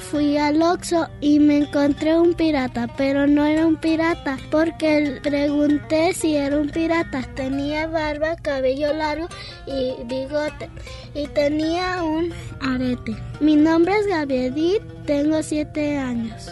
Fui 0.00 0.36
al 0.36 0.62
Oxxo 0.62 1.08
y 1.20 1.38
me 1.40 1.58
encontré 1.58 2.18
un 2.18 2.34
pirata, 2.34 2.88
pero 2.96 3.26
no 3.26 3.44
era 3.44 3.66
un 3.66 3.76
pirata 3.76 4.38
porque 4.50 5.18
pregunté 5.22 6.12
si 6.14 6.36
era 6.36 6.56
un 6.58 6.68
pirata. 6.68 7.22
Tenía 7.34 7.86
barba, 7.86 8.36
cabello 8.36 8.92
largo 8.92 9.28
y 9.66 9.94
bigote 10.04 10.70
y 11.14 11.26
tenía 11.28 12.02
un 12.02 12.32
arete. 12.60 13.16
Mi 13.40 13.56
nombre 13.56 13.94
es 13.98 14.06
Gabriel, 14.06 14.80
tengo 15.06 15.42
siete 15.42 15.96
años. 15.96 16.50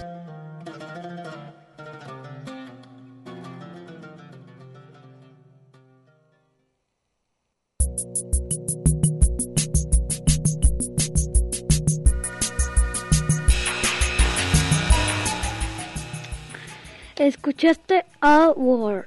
Escuchaste 17.57 18.05
All 18.21 18.53
World 18.55 19.07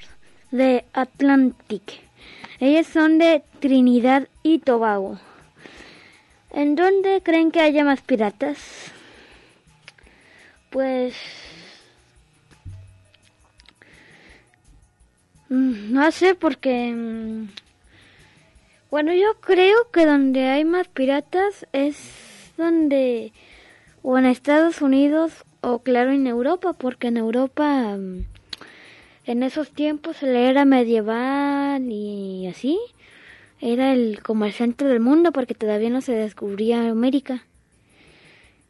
de 0.50 0.84
Atlantic. 0.94 1.84
Ellas 2.60 2.88
son 2.88 3.20
de 3.20 3.44
Trinidad 3.60 4.28
y 4.42 4.58
Tobago. 4.58 5.20
¿En 6.50 6.76
dónde 6.76 7.22
creen 7.24 7.52
que 7.52 7.62
haya 7.62 7.86
más 7.86 8.02
piratas? 8.02 8.92
Pues... 10.72 11.14
mm, 15.50 15.94
No 15.94 16.12
sé 16.12 16.34
porque... 16.34 16.92
mm, 16.92 17.50
Bueno, 18.90 19.14
yo 19.14 19.40
creo 19.42 19.92
que 19.92 20.08
donde 20.08 20.48
hay 20.48 20.66
más 20.66 20.88
piratas 20.88 21.68
es 21.72 22.52
donde... 22.58 23.32
O 24.02 24.18
en 24.18 24.26
Estados 24.26 24.82
Unidos 24.82 25.46
o 25.62 25.80
claro 25.84 26.12
en 26.14 26.26
Europa, 26.26 26.74
porque 26.74 27.10
en 27.10 27.18
Europa 27.18 27.96
mm, 27.96 28.39
en 29.30 29.44
esos 29.44 29.70
tiempos 29.70 30.24
la 30.24 30.40
era 30.40 30.66
medieval 30.66 31.84
y 31.92 32.48
así 32.48 32.80
era 33.62 33.94
el 33.94 34.24
como 34.24 34.46
el 34.46 34.54
centro 34.54 34.88
del 34.88 35.00
mundo 35.00 35.32
porque 35.32 35.54
todavía 35.54 35.92
no 35.92 36.02
se 36.02 36.14
descubría 36.14 36.90
América. 36.90 37.44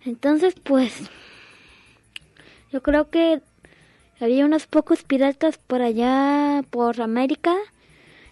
Entonces, 0.05 0.55
pues 0.61 1.09
yo 2.73 2.81
creo 2.83 3.09
que 3.09 3.39
había 4.19 4.45
unos 4.45 4.67
pocos 4.67 5.03
piratas 5.03 5.57
por 5.57 5.81
allá 5.81 6.61
por 6.69 7.01
América 7.01 7.55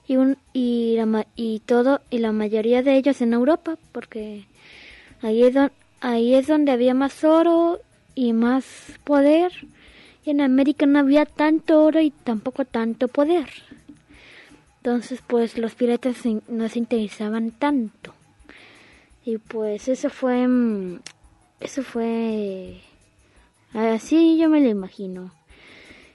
y 0.06 0.18
un 0.18 0.38
y 0.52 0.98
la, 0.98 1.28
y 1.38 1.60
todo 1.60 2.02
y 2.10 2.18
la 2.18 2.34
mayoría 2.34 2.84
de 2.84 2.98
ellos 2.98 3.22
en 3.22 3.32
Europa 3.32 3.78
porque 3.94 4.44
ahí 5.22 5.44
es 5.44 5.54
don- 5.54 5.72
ahí 6.02 6.34
es 6.36 6.48
donde 6.48 6.74
había 6.74 6.94
más 6.94 7.24
oro 7.24 7.80
y 8.16 8.34
más 8.34 8.66
poder 9.06 9.54
en 10.32 10.42
América 10.42 10.86
no 10.86 11.00
había 11.00 11.26
tanto 11.26 11.84
oro 11.84 12.02
y 12.02 12.12
tampoco 12.12 12.66
tanto 12.66 13.08
poder. 13.08 13.50
Entonces, 14.78 15.22
pues 15.26 15.58
los 15.58 15.76
piratas 15.76 16.18
no 16.48 16.70
se 16.70 16.80
interesaban 16.80 17.52
tanto. 17.52 18.14
Y 19.26 19.38
pues 19.38 19.88
eso 19.90 20.10
fue 20.10 20.48
mm, 20.48 21.00
eso 21.60 21.84
fue 21.84 22.82
así 23.74 24.38
yo 24.38 24.50
me 24.50 24.62
lo 24.62 24.70
imagino. 24.70 25.32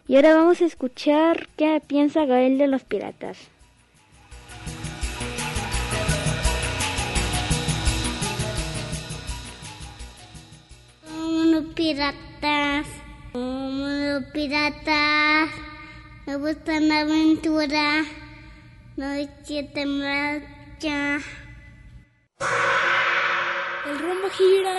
Y 0.08 0.16
ahora 0.16 0.34
vamos 0.34 0.60
a 0.60 0.64
escuchar 0.64 1.48
qué 1.56 1.80
piensa 1.86 2.24
Gael 2.24 2.58
de 2.58 2.68
los 2.68 2.84
piratas. 2.84 3.38
Unos 11.14 11.74
piratas, 11.74 12.86
unos 13.34 14.24
piratas, 14.32 15.50
me 16.26 16.36
gustan 16.36 16.88
la 16.88 17.00
aventura, 17.00 18.04
no 18.96 19.06
siete 19.44 19.86
marcha. 19.86 21.18
El 23.86 23.98
rumbo 23.98 24.28
gira. 24.30 24.74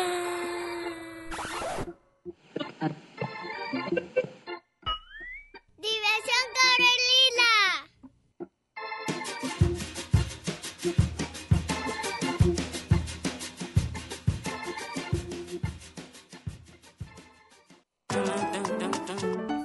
¡Diversión 5.77 6.45
Carolina! 6.55 7.12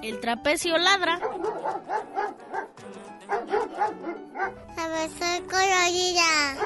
El 0.09 0.21
trapecio 0.21 0.79
ladra. 0.79 1.21
Diversión 4.75 5.44
colorida. 5.51 6.57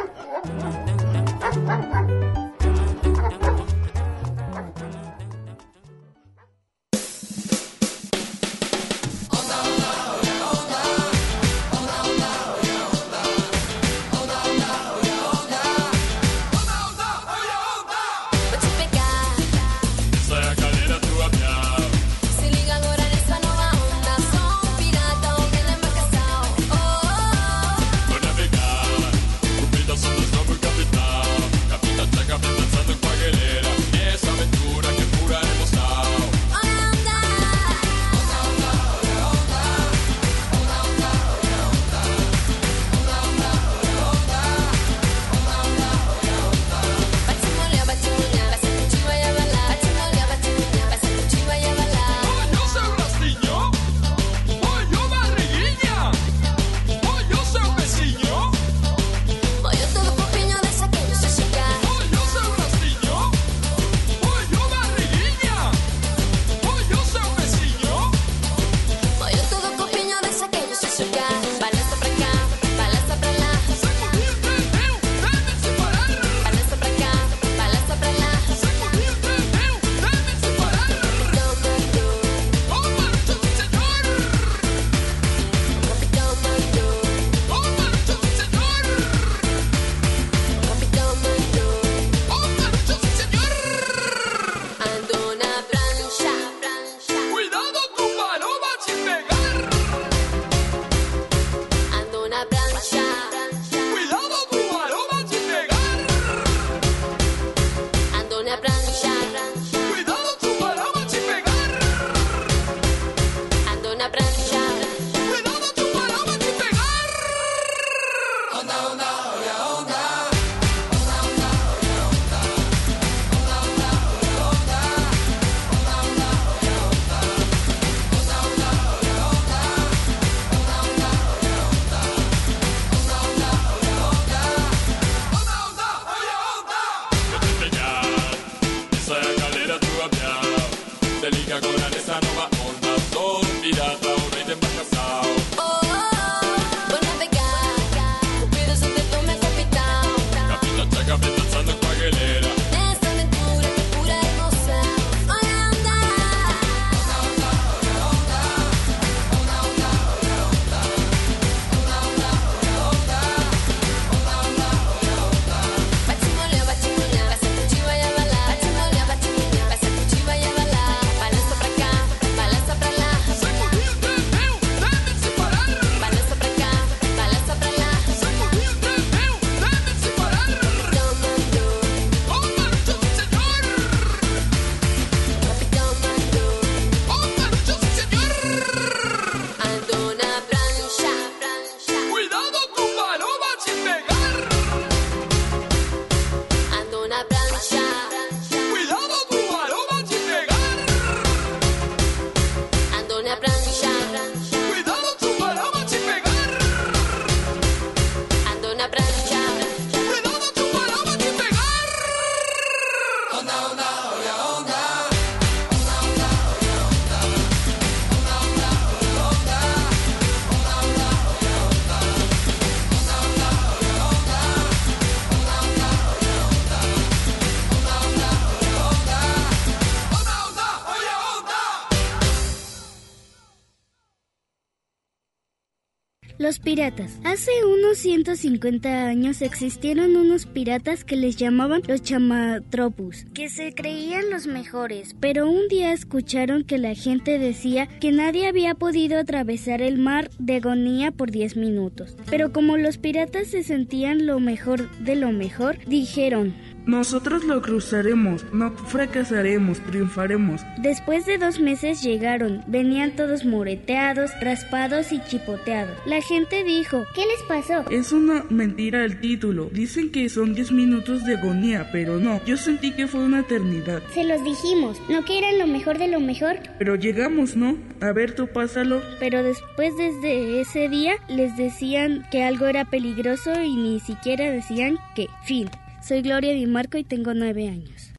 Piratas. 236.72 237.18
Hace 237.22 237.50
unos 237.66 237.98
150 237.98 239.06
años 239.06 239.42
existieron 239.42 240.16
unos 240.16 240.46
piratas 240.46 241.04
que 241.04 241.16
les 241.16 241.36
llamaban 241.36 241.82
los 241.86 242.00
chamatropus, 242.00 243.26
que 243.34 243.50
se 243.50 243.74
creían 243.74 244.30
los 244.30 244.46
mejores, 244.46 245.14
pero 245.20 245.50
un 245.50 245.68
día 245.68 245.92
escucharon 245.92 246.64
que 246.64 246.78
la 246.78 246.94
gente 246.94 247.38
decía 247.38 247.88
que 248.00 248.10
nadie 248.10 248.46
había 248.46 248.74
podido 248.74 249.18
atravesar 249.18 249.82
el 249.82 249.98
mar 249.98 250.30
de 250.38 250.56
agonía 250.56 251.10
por 251.10 251.30
10 251.30 251.58
minutos. 251.58 252.16
Pero 252.30 252.54
como 252.54 252.78
los 252.78 252.96
piratas 252.96 253.48
se 253.48 253.64
sentían 253.64 254.24
lo 254.24 254.40
mejor 254.40 254.90
de 255.00 255.16
lo 255.16 255.30
mejor, 255.30 255.76
dijeron, 255.86 256.54
nosotros 256.86 257.44
lo 257.44 257.62
cruzaremos, 257.62 258.44
no 258.52 258.72
fracasaremos, 258.72 259.80
triunfaremos. 259.80 260.62
Después 260.78 261.26
de 261.26 261.38
dos 261.38 261.60
meses 261.60 262.02
llegaron, 262.02 262.62
venían 262.66 263.14
todos 263.16 263.44
moreteados, 263.44 264.30
raspados 264.40 265.12
y 265.12 265.22
chipoteados. 265.22 265.96
La 266.06 266.20
gente 266.20 266.64
dijo, 266.64 267.04
¿qué 267.14 267.22
les 267.26 267.42
pasó? 267.48 267.88
Es 267.90 268.12
una 268.12 268.44
mentira 268.50 269.04
el 269.04 269.20
título. 269.20 269.68
Dicen 269.72 270.10
que 270.10 270.28
son 270.28 270.54
10 270.54 270.72
minutos 270.72 271.24
de 271.24 271.36
agonía, 271.36 271.88
pero 271.92 272.18
no. 272.18 272.44
Yo 272.44 272.56
sentí 272.56 272.92
que 272.92 273.06
fue 273.06 273.20
una 273.20 273.40
eternidad. 273.40 274.02
Se 274.12 274.24
los 274.24 274.42
dijimos, 274.44 275.00
¿no 275.08 275.24
que 275.24 275.38
eran 275.38 275.58
lo 275.58 275.66
mejor 275.66 275.98
de 275.98 276.08
lo 276.08 276.20
mejor? 276.20 276.56
Pero 276.78 276.96
llegamos, 276.96 277.56
¿no? 277.56 277.76
A 278.00 278.12
ver, 278.12 278.34
tú 278.34 278.48
pásalo. 278.48 279.02
Pero 279.20 279.42
después 279.42 279.96
desde 279.96 280.60
ese 280.60 280.88
día 280.88 281.14
les 281.28 281.56
decían 281.56 282.26
que 282.30 282.42
algo 282.42 282.66
era 282.66 282.84
peligroso 282.84 283.62
y 283.62 283.76
ni 283.76 284.00
siquiera 284.00 284.50
decían 284.50 284.98
que, 285.14 285.28
fin. 285.44 285.68
Soy 286.02 286.20
Gloria 286.20 286.52
Di 286.52 286.66
Marco 286.66 286.98
y 286.98 287.04
tengo 287.04 287.32
nueve 287.32 287.68
años. 287.68 288.12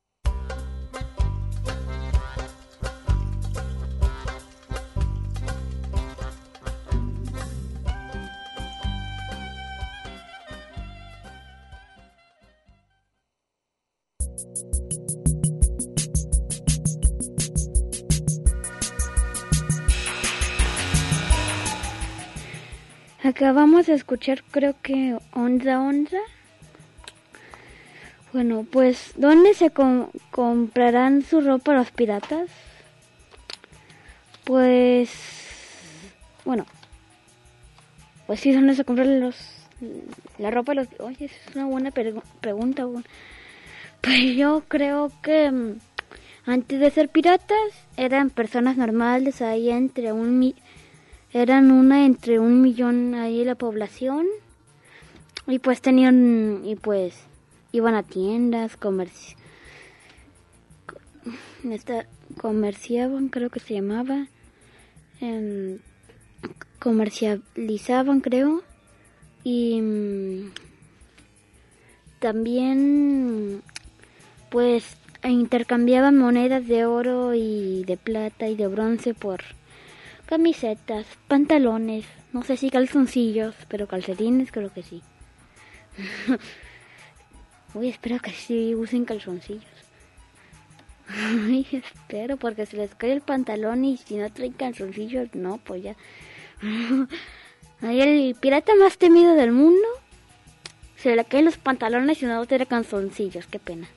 Acabamos 23.21 23.87
de 23.87 23.93
escuchar 23.93 24.41
creo 24.51 24.75
que 24.81 25.17
Onda 25.33 25.81
Onda 25.81 26.19
bueno, 28.33 28.65
pues, 28.69 29.13
¿dónde 29.15 29.53
se 29.53 29.71
comprarán 30.31 31.21
su 31.21 31.39
ropa 31.39 31.73
los 31.73 31.91
piratas? 31.91 32.49
Pues, 34.43 35.11
bueno, 36.43 36.65
pues 38.25 38.39
sí, 38.39 38.51
¿dónde 38.51 38.73
se 38.73 38.85
compran 38.85 39.19
los, 39.19 39.35
la 40.39 40.49
ropa 40.49 40.73
los... 40.73 40.87
Oye, 40.99 41.25
es 41.25 41.55
una 41.55 41.65
buena 41.65 41.91
pregunta. 41.91 42.87
Pues 44.01 44.35
yo 44.35 44.63
creo 44.67 45.11
que 45.21 45.51
mm, 45.51 45.77
antes 46.47 46.79
de 46.79 46.89
ser 46.89 47.09
piratas 47.09 47.85
eran 47.97 48.31
personas 48.31 48.77
normales, 48.77 49.43
ahí 49.43 49.69
entre 49.69 50.11
un... 50.11 50.55
Eran 51.31 51.71
una 51.71 52.05
entre 52.05 52.39
un 52.39 52.63
millón 52.63 53.13
ahí 53.13 53.45
la 53.45 53.55
población. 53.55 54.25
Y 55.45 55.59
pues 55.59 55.81
tenían... 55.81 56.61
Y 56.65 56.75
pues 56.75 57.27
iban 57.73 57.95
a 57.95 58.03
tiendas, 58.03 58.77
comerci 58.77 59.35
comerciaban, 62.37 63.29
creo 63.29 63.49
que 63.49 63.59
se 63.59 63.73
llamaba, 63.75 64.27
em, 65.19 65.79
comercializaban, 66.79 68.21
creo, 68.21 68.63
y 69.43 69.81
mm, 69.81 70.51
también, 72.19 73.61
pues, 74.49 74.97
intercambiaban 75.23 76.17
monedas 76.17 76.67
de 76.67 76.85
oro 76.85 77.33
y 77.33 77.83
de 77.85 77.97
plata 77.97 78.47
y 78.49 78.55
de 78.55 78.67
bronce 78.67 79.13
por 79.13 79.41
camisetas, 80.25 81.05
pantalones, 81.27 82.05
no 82.33 82.43
sé 82.43 82.57
si 82.57 82.69
calzoncillos, 82.69 83.55
pero 83.67 83.87
calcetines 83.87 84.51
creo 84.51 84.71
que 84.73 84.83
sí. 84.83 85.01
Uy, 87.73 87.89
espero 87.89 88.19
que 88.19 88.31
sí 88.31 88.75
usen 88.75 89.05
calzoncillos. 89.05 89.65
Ay, 91.07 91.67
espero, 91.71 92.37
porque 92.37 92.65
se 92.65 92.77
les 92.77 92.93
cae 92.95 93.13
el 93.13 93.21
pantalón 93.21 93.83
y 93.85 93.97
si 93.97 94.15
no 94.15 94.31
traen 94.31 94.53
calzoncillos, 94.53 95.33
no, 95.33 95.57
pues 95.57 95.83
ya. 95.83 95.95
Ay, 97.81 98.01
el 98.01 98.35
pirata 98.35 98.73
más 98.75 98.97
temido 98.97 99.35
del 99.35 99.51
mundo. 99.51 99.87
Se 100.97 101.15
le 101.15 101.25
caen 101.25 101.45
los 101.45 101.57
pantalones 101.57 102.21
y 102.21 102.25
no 102.25 102.45
tiene 102.45 102.65
calzoncillos, 102.65 103.47
qué 103.47 103.59
pena. 103.59 103.89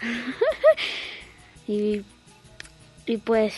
y, 1.66 2.02
y 3.06 3.16
pues, 3.18 3.54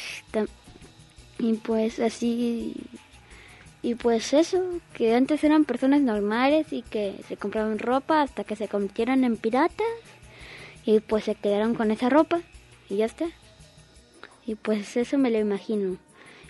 y 1.38 1.54
pues 1.54 1.98
así 1.98 2.74
y 3.86 3.94
pues 3.94 4.32
eso, 4.32 4.60
que 4.94 5.14
antes 5.14 5.44
eran 5.44 5.64
personas 5.64 6.00
normales 6.00 6.72
y 6.72 6.82
que 6.82 7.14
se 7.28 7.36
compraban 7.36 7.78
ropa 7.78 8.20
hasta 8.20 8.42
que 8.42 8.56
se 8.56 8.66
convirtieron 8.66 9.22
en 9.22 9.36
piratas 9.36 9.86
y 10.84 10.98
pues 10.98 11.22
se 11.22 11.36
quedaron 11.36 11.76
con 11.76 11.92
esa 11.92 12.08
ropa 12.08 12.40
y 12.90 12.96
ya 12.96 13.04
está. 13.04 13.26
Y 14.44 14.56
pues 14.56 14.96
eso 14.96 15.18
me 15.18 15.30
lo 15.30 15.38
imagino. 15.38 15.98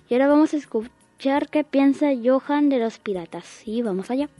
Y 0.08 0.14
ahora 0.14 0.28
vamos 0.28 0.54
a 0.54 0.56
escuchar 0.56 1.50
qué 1.50 1.62
piensa 1.62 2.06
Johan 2.24 2.70
de 2.70 2.78
los 2.78 2.98
piratas. 2.98 3.68
Y 3.68 3.82
vamos 3.82 4.10
allá. 4.10 4.30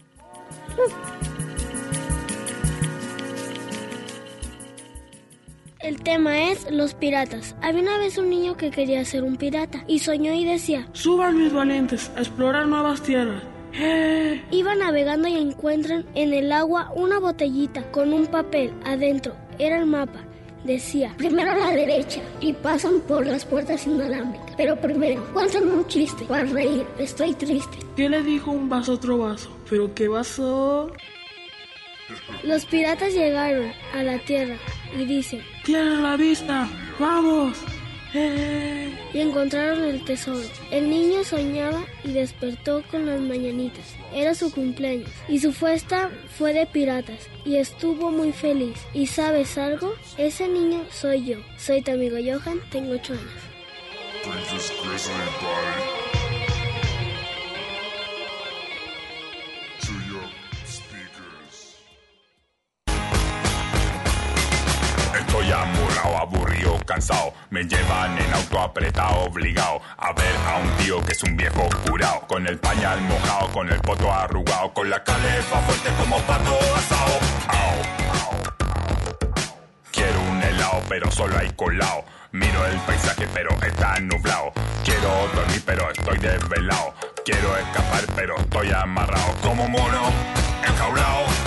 El 5.81 6.03
tema 6.03 6.51
es 6.51 6.71
los 6.71 6.95
piratas. 6.95 7.55
Había 7.61 7.83
una 7.83 7.99
vez 7.99 8.17
un 8.17 8.31
niño 8.31 8.57
que 8.57 8.71
quería 8.71 9.05
ser 9.05 9.25
un 9.25 9.37
pirata 9.37 9.85
y 9.87 9.99
soñó 9.99 10.33
y 10.33 10.45
decía, 10.45 10.89
Suban 10.93 11.37
mis 11.37 11.53
valientes 11.53 12.11
a 12.17 12.21
explorar 12.21 12.67
nuevas 12.67 13.03
tierras. 13.03 13.43
¡Eh! 13.75 14.43
Iba 14.51 14.75
navegando 14.75 15.29
y 15.29 15.37
encuentran 15.37 16.07
en 16.15 16.33
el 16.33 16.51
agua 16.51 16.91
una 16.95 17.19
botellita 17.19 17.91
con 17.93 18.15
un 18.15 18.27
papel 18.27 18.73
adentro. 18.85 19.37
Era 19.59 19.79
el 19.79 19.87
mapa. 19.87 20.21
Decía, 20.65 21.15
primero 21.19 21.53
a 21.53 21.57
la 21.57 21.71
derecha 21.71 22.23
y 22.41 22.55
pasan 22.55 23.01
por 23.01 23.27
las 23.27 23.45
puertas 23.45 23.87
inalámbricas. 23.87 24.55
Pero 24.57 24.81
primero, 24.81 25.25
cuéntame 25.35 25.71
un 25.73 25.87
chiste 25.87 26.25
para 26.25 26.45
reír. 26.45 26.87
Estoy 26.99 27.35
triste. 27.35 27.79
¿Qué 27.95 28.09
le 28.09 28.23
dijo 28.23 28.51
un 28.51 28.69
vaso 28.71 28.93
a 28.93 28.95
otro 28.95 29.19
vaso? 29.19 29.55
¿Pero 29.69 29.95
qué 29.95 30.09
vaso? 30.09 30.91
Los 32.43 32.65
piratas 32.65 33.13
llegaron 33.13 33.71
a 33.95 34.03
la 34.03 34.19
tierra 34.21 34.57
y 34.95 35.05
dicen, 35.05 35.43
¡Tierra 35.65 36.01
la 36.01 36.17
vista! 36.17 36.69
¡Vamos! 36.99 37.57
Y 39.13 39.21
encontraron 39.21 39.85
el 39.85 40.05
tesoro. 40.05 40.47
El 40.71 40.89
niño 40.89 41.23
soñaba 41.25 41.85
y 42.03 42.13
despertó 42.13 42.83
con 42.91 43.05
las 43.05 43.21
mañanitas. 43.21 43.95
Era 44.15 44.35
su 44.35 44.51
cumpleaños 44.51 45.11
y 45.29 45.39
su 45.39 45.53
fiesta 45.53 46.11
fue 46.39 46.55
de 46.55 46.67
piratas 46.67 47.29
y 47.45 47.57
estuvo 47.57 48.11
muy 48.11 48.33
feliz. 48.33 48.79
¿Y 48.95 49.07
sabes 49.07 49.59
algo? 49.59 49.95
Ese 50.17 50.49
niño 50.49 50.85
soy 50.91 51.25
yo. 51.25 51.39
Soy 51.59 51.83
tu 51.83 51.91
amigo 51.93 52.17
Johan, 52.17 52.61
tengo 52.71 52.95
ocho 52.95 53.13
años. 53.13 53.33
Me 67.51 67.63
llevan 67.65 68.17
en 68.17 68.33
auto 68.33 68.59
apretado, 68.59 69.25
obligado 69.25 69.83
a 69.99 70.15
ver 70.15 70.35
a 70.49 70.57
un 70.57 70.71
tío 70.79 71.05
que 71.05 71.13
es 71.13 71.23
un 71.25 71.37
viejo 71.37 71.69
curado. 71.87 72.23
Con 72.27 72.47
el 72.47 72.59
pañal 72.59 73.03
mojado, 73.03 73.53
con 73.53 73.71
el 73.71 73.79
poto 73.83 74.11
arrugado, 74.11 74.73
con 74.73 74.89
la 74.89 75.05
calefa 75.05 75.61
fuerte 75.61 75.91
como 76.01 76.19
pato 76.21 76.59
asado. 76.75 77.19
Quiero 79.93 80.21
un 80.31 80.43
helado, 80.43 80.83
pero 80.89 81.11
solo 81.11 81.37
hay 81.39 81.51
colado. 81.51 82.05
Miro 82.33 82.65
el 82.65 82.79
paisaje, 82.81 83.29
pero 83.35 83.51
está 83.61 84.01
nublado. 84.01 84.53
Quiero 84.83 85.29
dormir, 85.35 85.63
pero 85.67 85.91
estoy 85.91 86.17
desvelado. 86.17 86.95
Quiero 87.27 87.59
escapar, 87.59 88.07
pero 88.15 88.39
estoy 88.39 88.73
amarrado. 88.73 89.35
Como 89.43 89.69
mono, 89.69 90.11
enjaulado. 90.67 91.46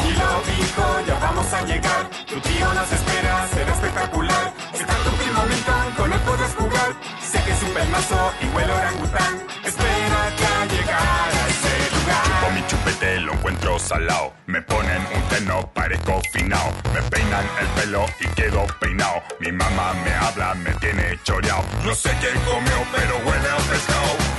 Tranquilo, 0.00 0.42
hijo, 0.58 1.00
ya 1.06 1.18
vamos 1.18 1.52
a 1.52 1.62
llegar. 1.62 2.10
Tu 2.26 2.40
tío 2.40 2.74
nos 2.74 2.92
espera, 2.92 3.48
será 3.52 3.72
espectacular. 3.72 4.52
Está 4.72 4.94
tu 5.04 5.10
primo 5.10 5.42
Milton, 5.44 5.92
con 5.96 6.12
él 6.12 6.20
puedes 6.20 6.54
jugar. 6.54 6.94
Sé 7.22 7.42
que 7.44 7.52
es 7.52 7.62
un 7.62 7.70
pelmazo 7.70 8.32
y 8.40 8.46
huele 8.56 8.72
orangután. 8.72 9.34
Espera 9.64 10.20
que 10.36 10.46
al 10.46 10.68
llegar 10.68 11.28
a 11.40 11.48
ese 11.48 11.96
lugar. 11.96 12.24
Chupo 12.24 12.50
mi 12.54 12.66
chupete, 12.66 13.20
lo 13.20 13.32
encuentro 13.34 13.78
salado. 13.78 14.32
Me 14.46 14.62
ponen 14.62 15.02
un 15.14 15.22
teno, 15.28 15.66
parezco 15.74 16.20
finao. 16.32 16.72
Me 16.94 17.02
peinan 17.02 17.44
el 17.60 17.66
pelo 17.68 18.06
y 18.20 18.26
quedo 18.28 18.66
peinado. 18.80 19.22
Mi 19.40 19.52
mamá 19.52 19.92
me 20.04 20.14
habla, 20.14 20.54
me 20.54 20.72
tiene 20.74 21.18
choreado. 21.24 21.64
No 21.84 21.94
sé 21.94 22.10
qué 22.20 22.30
comió, 22.50 22.86
pero 22.94 23.16
huele 23.18 23.50
a 23.50 23.56
pescado. 23.56 24.30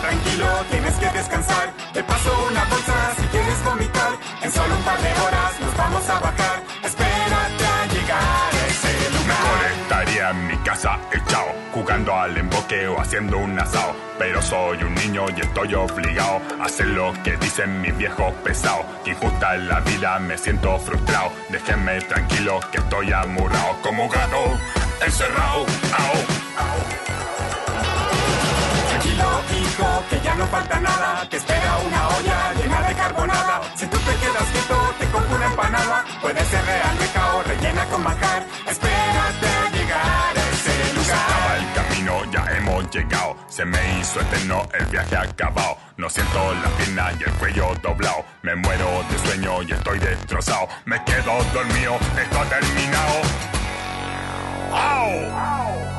Tranquilo, 0.00 0.46
tienes 0.70 0.94
que 0.94 1.08
descansar. 1.10 1.72
Te 1.92 2.02
paso 2.02 2.30
una 2.50 2.64
bolsa 2.64 3.14
si 3.16 3.26
quieres 3.28 3.64
vomitar. 3.64 4.12
En 4.42 4.52
solo 4.52 4.74
un 4.74 4.82
par 4.82 5.00
de 5.00 5.12
horas 5.20 5.60
nos 5.60 5.76
vamos 5.76 6.08
a 6.08 6.20
bajar. 6.20 6.62
Espérate 6.84 7.64
a 7.66 7.86
llegar 7.86 8.50
a 8.52 8.66
ese 8.68 9.10
lugar. 9.10 9.36
Conectaría 9.52 10.30
en 10.30 10.46
mi 10.46 10.56
casa 10.58 10.98
echado, 11.12 11.48
jugando 11.72 12.14
al 12.14 12.36
emboque 12.36 12.88
o 12.88 13.00
haciendo 13.00 13.38
un 13.38 13.58
asado. 13.58 13.94
Pero 14.18 14.40
soy 14.42 14.82
un 14.82 14.94
niño 14.94 15.26
y 15.36 15.40
estoy 15.40 15.74
obligado 15.74 16.40
a 16.60 16.64
hacer 16.64 16.86
lo 16.86 17.12
que 17.22 17.36
dicen 17.36 17.80
mis 17.80 17.96
viejos 17.96 18.32
pesados. 18.44 18.86
Que 19.04 19.10
injusta 19.10 19.54
en 19.54 19.68
la 19.68 19.80
vida 19.80 20.18
me 20.18 20.38
siento 20.38 20.78
frustrado. 20.78 21.32
Déjenme 21.50 22.00
tranquilo 22.02 22.60
que 22.70 22.78
estoy 22.78 23.12
amurrado 23.12 23.76
como 23.82 24.08
gato, 24.08 24.58
encerrado. 25.04 25.66
Tranquilo, 25.66 26.35
no 30.36 30.46
falta 30.46 30.80
nada. 30.80 31.26
Que 31.28 31.36
espera 31.36 31.76
una 31.86 32.08
olla 32.08 32.52
llena 32.54 32.80
de 32.88 32.94
carbonada. 32.94 33.60
Si 33.76 33.86
tú 33.86 33.96
te 33.98 34.14
quedas 34.16 34.44
quieto, 34.52 34.94
te 34.98 35.06
compro 35.06 35.36
una 35.36 35.46
empanada. 35.46 36.04
Puede 36.20 36.44
ser 36.44 36.64
de 36.64 36.72
almeja 36.82 37.34
o 37.36 37.42
rellena 37.42 37.84
con 37.86 38.02
manjar. 38.02 38.42
Espérate 38.66 39.46
a 39.46 39.70
llegar 39.70 40.32
a 40.36 40.48
ese 40.52 40.72
Se 40.84 40.94
lugar. 40.94 41.18
acaba 41.26 41.56
el 41.56 41.72
camino, 41.74 42.32
ya 42.32 42.56
hemos 42.56 42.90
llegado. 42.90 43.36
Se 43.48 43.64
me 43.64 43.98
hizo 43.98 44.20
eterno 44.20 44.62
el 44.78 44.86
viaje 44.86 45.16
acabado. 45.16 45.78
No 45.96 46.10
siento 46.10 46.54
la 46.54 46.68
pierna 46.76 47.10
y 47.18 47.22
el 47.22 47.32
cuello 47.34 47.74
doblado. 47.82 48.24
Me 48.42 48.54
muero 48.54 49.04
de 49.10 49.18
sueño 49.18 49.62
y 49.62 49.72
estoy 49.72 49.98
destrozado. 49.98 50.68
Me 50.84 51.02
quedo 51.04 51.42
dormido, 51.54 51.96
esto 52.20 52.40
ha 52.40 52.44
terminado. 52.44 53.16
¡Au! 54.72 55.95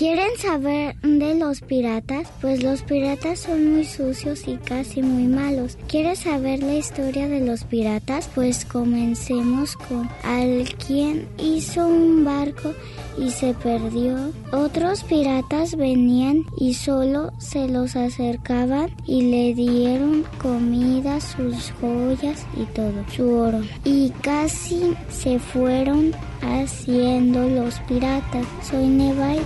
¿Quieren 0.00 0.34
saber 0.38 0.96
de 1.02 1.34
los 1.34 1.60
piratas? 1.60 2.26
Pues 2.40 2.62
los 2.62 2.80
piratas 2.80 3.40
son 3.40 3.74
muy 3.74 3.84
sucios 3.84 4.48
y 4.48 4.56
casi 4.56 5.02
muy 5.02 5.24
malos. 5.24 5.76
¿Quieres 5.88 6.20
saber 6.20 6.62
la 6.62 6.76
historia 6.76 7.28
de 7.28 7.40
los 7.40 7.64
piratas? 7.64 8.26
Pues 8.34 8.64
comencemos 8.64 9.76
con 9.76 10.08
alguien 10.24 11.28
hizo 11.36 11.86
un 11.86 12.24
barco 12.24 12.72
y 13.18 13.28
se 13.28 13.52
perdió. 13.52 14.32
Otros 14.52 15.02
piratas 15.02 15.76
venían 15.76 16.46
y 16.56 16.72
solo 16.72 17.34
se 17.36 17.68
los 17.68 17.94
acercaban 17.94 18.88
y 19.06 19.30
le 19.30 19.52
dieron 19.52 20.24
comida, 20.40 21.20
sus 21.20 21.72
joyas 21.78 22.46
y 22.56 22.64
todo, 22.72 23.04
su 23.14 23.30
oro. 23.34 23.60
Y 23.84 24.08
casi 24.22 24.94
se 25.10 25.38
fueron 25.38 26.12
haciendo 26.40 27.46
los 27.50 27.78
piratas. 27.80 28.46
Soy 28.62 28.86
Nevai. 28.86 29.40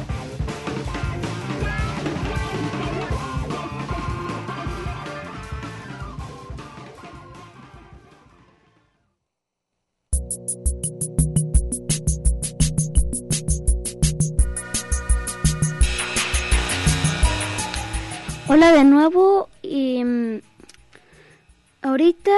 De 18.73 18.83
nuevo 18.83 19.49
y 19.63 20.03
mm, 20.03 20.41
ahorita 21.83 22.33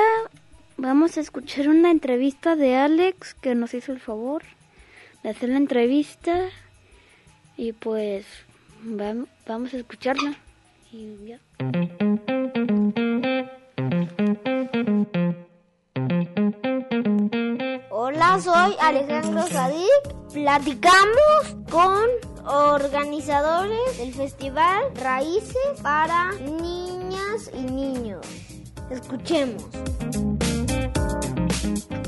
vamos 0.77 1.17
a 1.17 1.21
escuchar 1.21 1.69
una 1.69 1.91
entrevista 1.93 2.57
de 2.57 2.77
Alex 2.77 3.35
que 3.35 3.55
nos 3.55 3.73
hizo 3.75 3.93
el 3.93 4.01
favor 4.01 4.43
de 5.23 5.31
hacer 5.31 5.49
la 5.51 5.57
entrevista 5.57 6.49
y 7.57 7.73
pues 7.73 8.27
vam- 8.85 9.29
vamos 9.47 9.73
a 9.73 9.79
escucharla. 9.79 10.35
Y 10.93 11.27
ya. 11.27 11.41
Hola, 17.91 18.39
soy 18.41 18.75
Alejandro 18.81 19.47
Sadik. 19.47 20.15
Platicamos 20.33 21.57
con 21.71 22.07
organizadores 22.47 23.99
del 23.99 24.15
festival 24.15 24.85
Raíces 24.95 25.81
para 25.83 26.33
niñas 26.35 27.51
y 27.53 27.63
niños. 27.71 28.25
Escuchemos. 28.91 29.65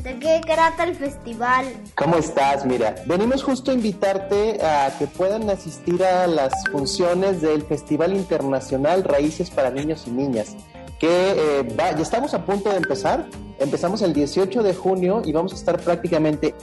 ¿De 0.03 0.19
qué 0.21 0.41
trata 0.47 0.85
el 0.85 0.95
festival? 0.95 1.67
¿Cómo 1.97 2.17
estás? 2.17 2.65
Mira, 2.65 2.95
venimos 3.07 3.43
justo 3.43 3.73
a 3.73 3.75
invitarte 3.75 4.65
a 4.65 4.97
que 4.99 5.07
puedan 5.07 5.51
asistir 5.51 6.03
a 6.05 6.27
las 6.27 6.53
funciones 6.71 7.43
del 7.43 7.63
Festival 7.63 8.15
Internacional 8.15 9.05
Raíces 9.05 9.51
para 9.51 9.71
Niños 9.71 10.05
y 10.07 10.11
Niñas, 10.13 10.57
que 11.01 11.33
eh, 11.61 11.75
ya 11.77 11.91
estamos 12.01 12.33
a 12.35 12.45
punto 12.45 12.71
de 12.71 12.77
empezar. 12.77 13.27
Empezamos 13.59 14.03
el 14.03 14.13
18 14.13 14.63
de 14.63 14.75
junio 14.75 15.23
y 15.25 15.33
vamos 15.33 15.53
a 15.53 15.57
estar 15.57 15.81
prácticamente 15.81 16.55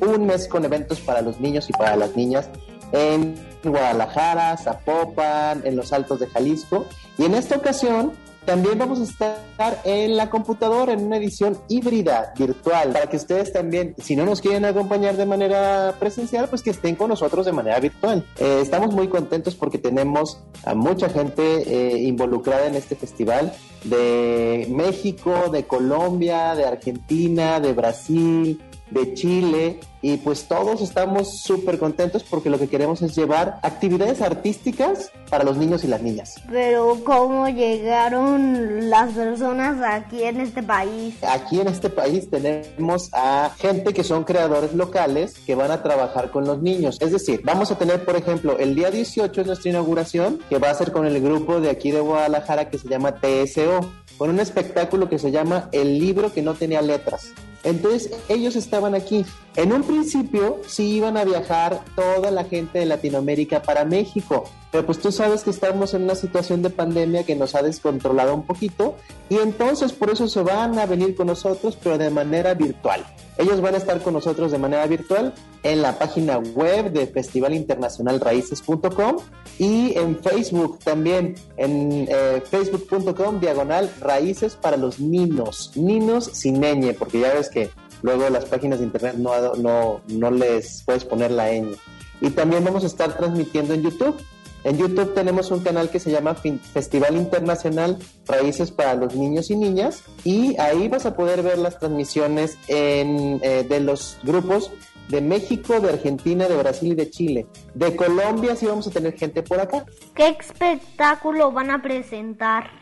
un 0.00 0.26
mes 0.26 0.46
con 0.48 0.64
eventos 0.66 1.00
para 1.00 1.22
los 1.22 1.40
niños 1.40 1.70
y 1.70 1.72
para 1.72 1.96
las 1.96 2.14
niñas 2.14 2.50
en 2.92 3.34
Guadalajara, 3.64 4.56
Zapopan, 4.56 5.62
en 5.64 5.76
los 5.76 5.92
Altos 5.92 6.20
de 6.20 6.26
Jalisco. 6.28 6.86
Y 7.18 7.24
en 7.24 7.34
esta 7.34 7.56
ocasión 7.56 8.12
también 8.44 8.76
vamos 8.76 8.98
a 8.98 9.04
estar 9.04 9.80
en 9.84 10.16
la 10.16 10.28
computadora 10.28 10.92
en 10.92 11.04
una 11.04 11.16
edición 11.16 11.58
híbrida, 11.68 12.32
virtual, 12.36 12.90
para 12.90 13.06
que 13.06 13.16
ustedes 13.16 13.52
también, 13.52 13.94
si 13.98 14.16
no 14.16 14.24
nos 14.24 14.40
quieren 14.40 14.64
acompañar 14.64 15.16
de 15.16 15.26
manera 15.26 15.94
presencial, 16.00 16.48
pues 16.48 16.62
que 16.62 16.70
estén 16.70 16.96
con 16.96 17.08
nosotros 17.08 17.46
de 17.46 17.52
manera 17.52 17.78
virtual. 17.78 18.26
Eh, 18.38 18.58
estamos 18.60 18.92
muy 18.92 19.06
contentos 19.06 19.54
porque 19.54 19.78
tenemos 19.78 20.42
a 20.64 20.74
mucha 20.74 21.08
gente 21.08 21.42
eh, 21.42 21.98
involucrada 22.02 22.66
en 22.66 22.74
este 22.74 22.96
festival 22.96 23.52
de 23.84 24.66
México, 24.70 25.48
de 25.52 25.64
Colombia, 25.64 26.56
de 26.56 26.64
Argentina, 26.64 27.60
de 27.60 27.72
Brasil, 27.72 28.60
de 28.90 29.14
Chile 29.14 29.80
y 30.02 30.16
pues 30.16 30.44
todos 30.44 30.82
estamos 30.82 31.40
súper 31.40 31.78
contentos 31.78 32.24
porque 32.24 32.50
lo 32.50 32.58
que 32.58 32.68
queremos 32.68 33.00
es 33.02 33.14
llevar 33.14 33.60
actividades 33.62 34.20
artísticas 34.20 35.12
para 35.30 35.44
los 35.44 35.56
niños 35.56 35.84
y 35.84 35.86
las 35.86 36.02
niñas. 36.02 36.34
Pero 36.50 36.98
¿cómo 37.04 37.48
llegaron 37.48 38.90
las 38.90 39.12
personas 39.12 39.80
aquí 39.82 40.24
en 40.24 40.40
este 40.40 40.62
país? 40.62 41.14
Aquí 41.22 41.60
en 41.60 41.68
este 41.68 41.88
país 41.88 42.28
tenemos 42.28 43.10
a 43.12 43.52
gente 43.58 43.94
que 43.94 44.02
son 44.02 44.24
creadores 44.24 44.74
locales 44.74 45.38
que 45.46 45.54
van 45.54 45.70
a 45.70 45.82
trabajar 45.82 46.30
con 46.30 46.44
los 46.44 46.60
niños. 46.60 46.98
Es 47.00 47.12
decir, 47.12 47.40
vamos 47.44 47.70
a 47.70 47.78
tener, 47.78 48.04
por 48.04 48.16
ejemplo, 48.16 48.58
el 48.58 48.74
día 48.74 48.90
18 48.90 49.40
es 49.40 49.46
nuestra 49.46 49.70
inauguración, 49.70 50.40
que 50.48 50.58
va 50.58 50.70
a 50.70 50.74
ser 50.74 50.90
con 50.90 51.06
el 51.06 51.20
grupo 51.20 51.60
de 51.60 51.70
aquí 51.70 51.92
de 51.92 52.00
Guadalajara 52.00 52.68
que 52.68 52.78
se 52.78 52.88
llama 52.88 53.14
TSO, 53.14 53.88
con 54.18 54.30
un 54.30 54.40
espectáculo 54.40 55.08
que 55.08 55.18
se 55.18 55.30
llama 55.30 55.68
El 55.70 55.98
libro 55.98 56.32
que 56.32 56.42
no 56.42 56.54
tenía 56.54 56.82
letras. 56.82 57.32
Entonces 57.64 58.10
ellos 58.28 58.56
estaban 58.56 58.94
aquí. 58.94 59.24
En 59.56 59.72
un 59.72 59.82
principio 59.92 60.58
sí 60.66 60.96
iban 60.96 61.18
a 61.18 61.24
viajar 61.24 61.82
toda 61.94 62.30
la 62.30 62.44
gente 62.44 62.78
de 62.78 62.86
Latinoamérica 62.86 63.60
para 63.60 63.84
México, 63.84 64.44
pero 64.70 64.86
pues 64.86 64.98
tú 64.98 65.12
sabes 65.12 65.42
que 65.42 65.50
estamos 65.50 65.92
en 65.92 66.04
una 66.04 66.14
situación 66.14 66.62
de 66.62 66.70
pandemia 66.70 67.24
que 67.24 67.36
nos 67.36 67.54
ha 67.54 67.62
descontrolado 67.62 68.34
un 68.34 68.44
poquito 68.44 68.96
y 69.28 69.36
entonces 69.36 69.92
por 69.92 70.08
eso 70.08 70.28
se 70.28 70.42
van 70.42 70.78
a 70.78 70.86
venir 70.86 71.14
con 71.14 71.26
nosotros, 71.26 71.76
pero 71.82 71.98
de 71.98 72.08
manera 72.08 72.54
virtual. 72.54 73.04
Ellos 73.36 73.60
van 73.60 73.74
a 73.74 73.78
estar 73.78 74.00
con 74.00 74.14
nosotros 74.14 74.50
de 74.50 74.58
manera 74.58 74.86
virtual 74.86 75.34
en 75.62 75.82
la 75.82 75.98
página 75.98 76.38
web 76.38 76.90
de 76.90 77.06
festivalinternacionalraíces.com 77.06 79.16
y 79.58 79.98
en 79.98 80.18
Facebook 80.18 80.78
también, 80.78 81.34
en 81.58 82.06
eh, 82.08 82.42
facebook.com 82.50 83.40
diagonal 83.40 83.92
raíces 84.00 84.56
para 84.56 84.78
los 84.78 85.00
ninos, 85.00 85.72
ninos 85.74 86.30
sin 86.32 86.62
porque 86.98 87.20
ya 87.20 87.34
ves 87.34 87.50
que 87.50 87.70
luego 88.02 88.28
las 88.30 88.44
páginas 88.44 88.78
de 88.78 88.86
internet 88.86 89.14
no, 89.16 89.54
no, 89.54 90.00
no 90.08 90.30
les 90.30 90.82
puedes 90.84 91.04
poner 91.04 91.30
la 91.30 91.52
ñ. 91.52 91.76
Y 92.20 92.30
también 92.30 92.64
vamos 92.64 92.84
a 92.84 92.86
estar 92.86 93.16
transmitiendo 93.16 93.74
en 93.74 93.82
YouTube. 93.82 94.16
En 94.64 94.78
YouTube 94.78 95.12
tenemos 95.14 95.50
un 95.50 95.60
canal 95.60 95.90
que 95.90 95.98
se 95.98 96.12
llama 96.12 96.34
Festival 96.34 97.16
Internacional 97.16 97.98
Raíces 98.26 98.70
para 98.70 98.94
los 98.94 99.14
Niños 99.14 99.50
y 99.50 99.56
Niñas 99.56 100.04
y 100.22 100.58
ahí 100.60 100.86
vas 100.86 101.04
a 101.04 101.16
poder 101.16 101.42
ver 101.42 101.58
las 101.58 101.80
transmisiones 101.80 102.58
en, 102.68 103.40
eh, 103.42 103.66
de 103.68 103.80
los 103.80 104.18
grupos 104.22 104.70
de 105.08 105.20
México, 105.20 105.80
de 105.80 105.90
Argentina, 105.90 106.46
de 106.46 106.56
Brasil 106.56 106.92
y 106.92 106.94
de 106.94 107.10
Chile. 107.10 107.46
De 107.74 107.96
Colombia 107.96 108.54
sí 108.54 108.66
vamos 108.66 108.86
a 108.86 108.90
tener 108.90 109.18
gente 109.18 109.42
por 109.42 109.58
acá. 109.58 109.84
¿Qué 110.14 110.28
espectáculo 110.28 111.50
van 111.50 111.70
a 111.70 111.82
presentar? 111.82 112.81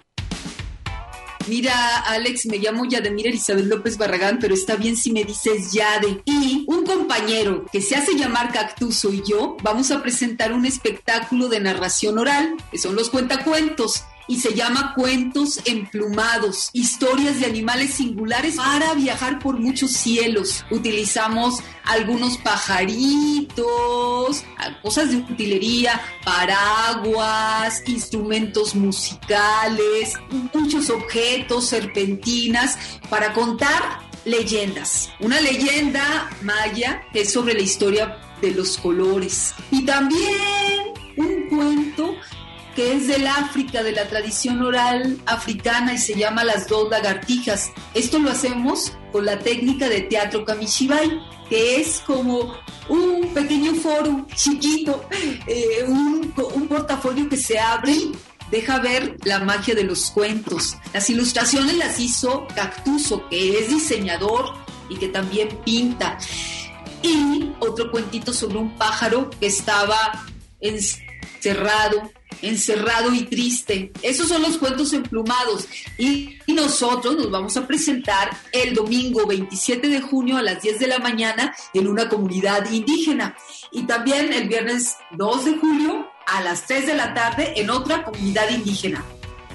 Mira, 1.48 2.00
Alex, 2.00 2.46
me 2.46 2.58
llamo 2.58 2.84
Yademira 2.84 3.28
Elizabeth 3.28 3.66
López 3.66 3.96
Barragán, 3.96 4.38
pero 4.40 4.54
está 4.54 4.76
bien 4.76 4.96
si 4.96 5.12
me 5.12 5.24
dices 5.24 5.72
Yade. 5.72 6.22
Y 6.24 6.64
un 6.68 6.84
compañero 6.84 7.64
que 7.72 7.80
se 7.80 7.96
hace 7.96 8.14
llamar 8.14 8.52
Cactuso 8.52 9.12
y 9.12 9.22
yo 9.26 9.56
vamos 9.62 9.90
a 9.90 10.02
presentar 10.02 10.52
un 10.52 10.66
espectáculo 10.66 11.48
de 11.48 11.60
narración 11.60 12.18
oral, 12.18 12.54
que 12.70 12.78
son 12.78 12.94
los 12.94 13.10
cuentacuentos. 13.10 14.04
Y 14.30 14.36
se 14.36 14.54
llama 14.54 14.94
Cuentos 14.94 15.60
Emplumados, 15.64 16.70
historias 16.72 17.40
de 17.40 17.46
animales 17.46 17.94
singulares 17.94 18.54
para 18.54 18.94
viajar 18.94 19.40
por 19.40 19.58
muchos 19.58 19.90
cielos. 19.90 20.64
Utilizamos 20.70 21.64
algunos 21.82 22.38
pajaritos, 22.38 23.64
cosas 24.82 25.10
de 25.10 25.16
utilería, 25.16 26.00
paraguas, 26.24 27.82
instrumentos 27.88 28.76
musicales, 28.76 30.14
muchos 30.54 30.90
objetos, 30.90 31.66
serpentinas, 31.66 32.78
para 33.08 33.32
contar 33.32 33.98
leyendas. 34.24 35.10
Una 35.18 35.40
leyenda 35.40 36.30
maya 36.42 37.02
es 37.14 37.32
sobre 37.32 37.54
la 37.54 37.62
historia 37.62 38.16
de 38.40 38.52
los 38.52 38.78
colores. 38.78 39.54
Y 39.72 39.84
también 39.84 40.92
un 41.16 41.48
cuento 41.48 42.14
que 42.74 42.94
es 42.94 43.08
del 43.08 43.26
África, 43.26 43.82
de 43.82 43.92
la 43.92 44.06
tradición 44.08 44.62
oral 44.62 45.18
africana 45.26 45.94
y 45.94 45.98
se 45.98 46.14
llama 46.14 46.44
Las 46.44 46.68
dos 46.68 46.90
lagartijas. 46.90 47.72
Esto 47.94 48.18
lo 48.18 48.30
hacemos 48.30 48.92
con 49.12 49.24
la 49.24 49.38
técnica 49.38 49.88
de 49.88 50.02
teatro 50.02 50.44
kamishibai, 50.44 51.20
que 51.48 51.80
es 51.80 52.00
como 52.06 52.54
un 52.88 53.32
pequeño 53.34 53.74
foro 53.74 54.26
chiquito, 54.34 55.04
eh, 55.46 55.84
un, 55.86 56.32
portafolio 56.68 57.28
que 57.28 57.36
se 57.36 57.58
abre 57.58 57.96
deja 58.50 58.78
ver 58.78 59.16
la 59.24 59.40
magia 59.40 59.74
de 59.74 59.84
los 59.84 60.10
cuentos. 60.10 60.76
Las 60.92 61.10
ilustraciones 61.10 61.76
las 61.76 61.98
hizo 61.98 62.46
Cactuso, 62.54 63.28
que 63.28 63.58
es 63.58 63.68
diseñador 63.68 64.54
y 64.88 64.96
que 64.96 65.08
también 65.08 65.48
pinta. 65.64 66.18
Y 67.02 67.52
otro 67.60 67.90
cuentito 67.90 68.32
sobre 68.32 68.58
un 68.58 68.76
pájaro 68.76 69.30
que 69.40 69.46
estaba 69.46 70.24
encerrado, 71.40 72.10
encerrado 72.42 73.14
y 73.14 73.22
triste. 73.22 73.92
Esos 74.02 74.28
son 74.28 74.42
los 74.42 74.58
cuentos 74.58 74.92
emplumados. 74.92 75.66
Y, 75.98 76.36
nosotros 76.50 77.16
nos 77.16 77.30
vamos 77.30 77.56
a 77.56 77.66
presentar 77.66 78.36
el 78.52 78.74
domingo 78.74 79.24
27 79.26 79.88
de 79.88 80.00
junio 80.02 80.36
a 80.36 80.42
las 80.42 80.60
10 80.60 80.78
de 80.80 80.88
la 80.88 80.98
mañana 80.98 81.54
en 81.72 81.88
una 81.88 82.08
comunidad 82.08 82.70
indígena. 82.70 83.34
Y 83.72 83.84
también 83.84 84.30
el 84.32 84.46
viernes 84.46 84.96
2 85.12 85.44
de 85.46 85.56
julio 85.56 86.06
a 86.26 86.42
las 86.42 86.66
3 86.66 86.88
de 86.88 86.94
la 86.94 87.14
tarde 87.14 87.54
en 87.56 87.70
otra 87.70 88.04
comunidad 88.04 88.50
indígena. 88.50 89.02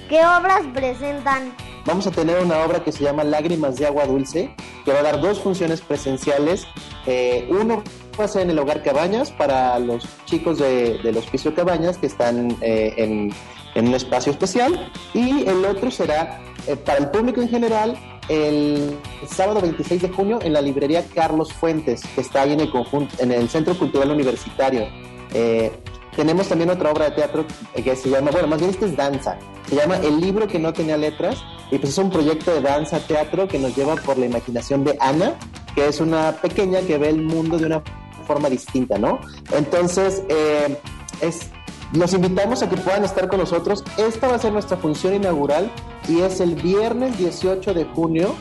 ¿Qué 0.10 0.20
obras 0.26 0.62
presentan? 0.74 1.56
Vamos 1.86 2.08
a 2.08 2.12
tener 2.12 2.44
una 2.44 2.58
obra 2.60 2.84
que 2.84 2.92
se 2.92 3.04
llama 3.04 3.24
Lágrimas 3.24 3.76
de 3.76 3.86
Agua 3.86 4.08
Dulce, 4.08 4.56
que 4.84 4.92
va 4.92 5.00
a 5.00 5.04
dar 5.04 5.22
dos 5.22 5.40
funciones 5.40 5.82
presenciales. 5.82 6.66
Eh, 7.06 7.48
uno 7.52 7.84
va 8.20 8.26
a 8.26 8.28
ser 8.28 8.44
en 8.44 8.52
el 8.52 8.60
Hogar 8.60 8.82
Cabañas 8.84 9.32
para 9.32 9.78
los 9.80 10.06
chicos 10.26 10.60
de, 10.60 11.00
del 11.00 11.18
Hospicio 11.18 11.54
Cabañas 11.54 11.98
que 11.98 12.08
están 12.08 12.56
eh, 12.62 12.94
en, 12.98 13.34
en, 13.76 13.88
un 13.88 13.94
espacio 13.94 14.32
especial 14.32 14.92
y 15.14 15.48
el 15.48 15.66
otro 15.66 15.92
será 15.92 16.42
eh, 16.68 16.76
para 16.76 17.00
el 17.00 17.10
público 17.10 17.42
en 17.42 17.50
general 17.50 17.98
el 18.30 18.98
sábado 19.28 19.62
26 19.62 20.02
de 20.02 20.10
junio 20.10 20.40
en 20.42 20.54
la 20.54 20.62
librería 20.62 21.06
Carlos 21.14 21.54
Fuentes, 21.54 22.02
que 22.16 22.22
está 22.22 22.42
ahí 22.42 22.54
en 22.54 22.62
el, 22.62 22.72
conjunto, 22.72 23.16
en 23.20 23.32
el 23.32 23.50
Centro 23.50 23.78
Cultural 23.78 24.12
Universitario. 24.12 24.88
Eh, 25.34 25.72
tenemos 26.16 26.48
también 26.48 26.70
otra 26.70 26.92
obra 26.92 27.10
de 27.10 27.12
teatro 27.12 27.46
que 27.76 27.96
se 27.96 28.10
llama, 28.10 28.32
bueno, 28.32 28.48
más 28.48 28.60
bien 28.60 28.72
esta 28.72 28.86
es 28.86 28.96
danza, 28.96 29.38
se 29.68 29.76
llama 29.76 29.98
El 29.98 30.22
libro 30.22 30.48
que 30.48 30.58
no 30.58 30.72
tenía 30.72 30.98
letras 30.98 31.44
y 31.72 31.78
pues 31.78 31.92
es 31.92 31.98
un 31.98 32.10
proyecto 32.10 32.54
de 32.54 32.62
danza 32.62 33.00
teatro 33.00 33.48
que 33.48 33.60
nos 33.60 33.76
lleva 33.76 33.96
por 33.96 34.18
la 34.18 34.26
imaginación 34.26 34.84
de 34.86 34.98
Ana, 35.02 35.36
que 35.76 35.88
es 35.88 36.00
una 36.00 36.32
pequeña 36.32 36.82
que 36.82 36.98
ve 36.98 37.10
el 37.10 37.22
mundo 37.22 37.58
de 37.58 37.66
una 37.66 37.84
forma 38.26 38.50
distinta, 38.50 38.98
¿no? 38.98 39.20
Entonces, 39.52 40.24
eh, 40.28 40.78
es, 41.22 41.50
los 41.94 42.14
invitamos 42.14 42.62
a 42.64 42.70
que 42.70 42.78
puedan 42.78 43.06
estar 43.06 43.28
con 43.28 43.40
nosotros. 43.40 43.84
Esta 43.98 44.28
va 44.28 44.36
a 44.36 44.40
ser 44.40 44.52
nuestra 44.52 44.78
función 44.78 45.14
inaugural 45.14 45.72
y 46.10 46.22
es 46.22 46.42
el 46.42 46.56
viernes 46.56 47.18
18 47.18 47.74
de 47.74 47.86
junio 47.86 48.36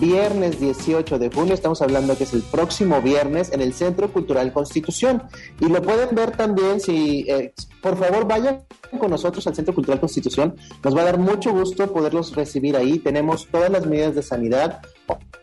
viernes 0.00 0.60
18 0.60 1.18
de 1.18 1.30
junio, 1.30 1.54
estamos 1.54 1.82
hablando 1.82 2.16
que 2.16 2.24
es 2.24 2.32
el 2.32 2.42
próximo 2.42 3.00
viernes 3.02 3.52
en 3.52 3.60
el 3.60 3.74
Centro 3.74 4.12
Cultural 4.12 4.52
Constitución. 4.52 5.22
Y 5.60 5.68
lo 5.68 5.82
pueden 5.82 6.14
ver 6.14 6.36
también 6.36 6.80
si, 6.80 7.26
eh, 7.28 7.52
por 7.82 7.96
favor, 7.96 8.26
vayan 8.26 8.60
con 8.98 9.10
nosotros 9.10 9.46
al 9.46 9.54
Centro 9.54 9.74
Cultural 9.74 10.00
Constitución. 10.00 10.56
Nos 10.82 10.96
va 10.96 11.02
a 11.02 11.04
dar 11.04 11.18
mucho 11.18 11.52
gusto 11.52 11.92
poderlos 11.92 12.34
recibir 12.34 12.76
ahí. 12.76 12.98
Tenemos 12.98 13.48
todas 13.50 13.70
las 13.70 13.86
medidas 13.86 14.14
de 14.14 14.22
sanidad. 14.22 14.80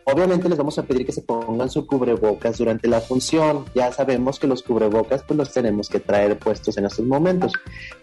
Obviamente 0.04 0.48
les 0.48 0.56
vamos 0.56 0.78
a 0.78 0.84
pedir 0.84 1.04
que 1.04 1.12
se 1.12 1.22
pongan 1.22 1.68
su 1.68 1.86
cubrebocas 1.86 2.58
durante 2.58 2.86
la 2.86 3.00
función. 3.00 3.64
Ya 3.74 3.90
sabemos 3.92 4.38
que 4.38 4.46
los 4.46 4.62
cubrebocas 4.62 5.24
pues 5.24 5.36
los 5.36 5.52
tenemos 5.52 5.88
que 5.88 5.98
traer 5.98 6.38
puestos 6.38 6.76
en 6.78 6.86
estos 6.86 7.04
momentos. 7.04 7.52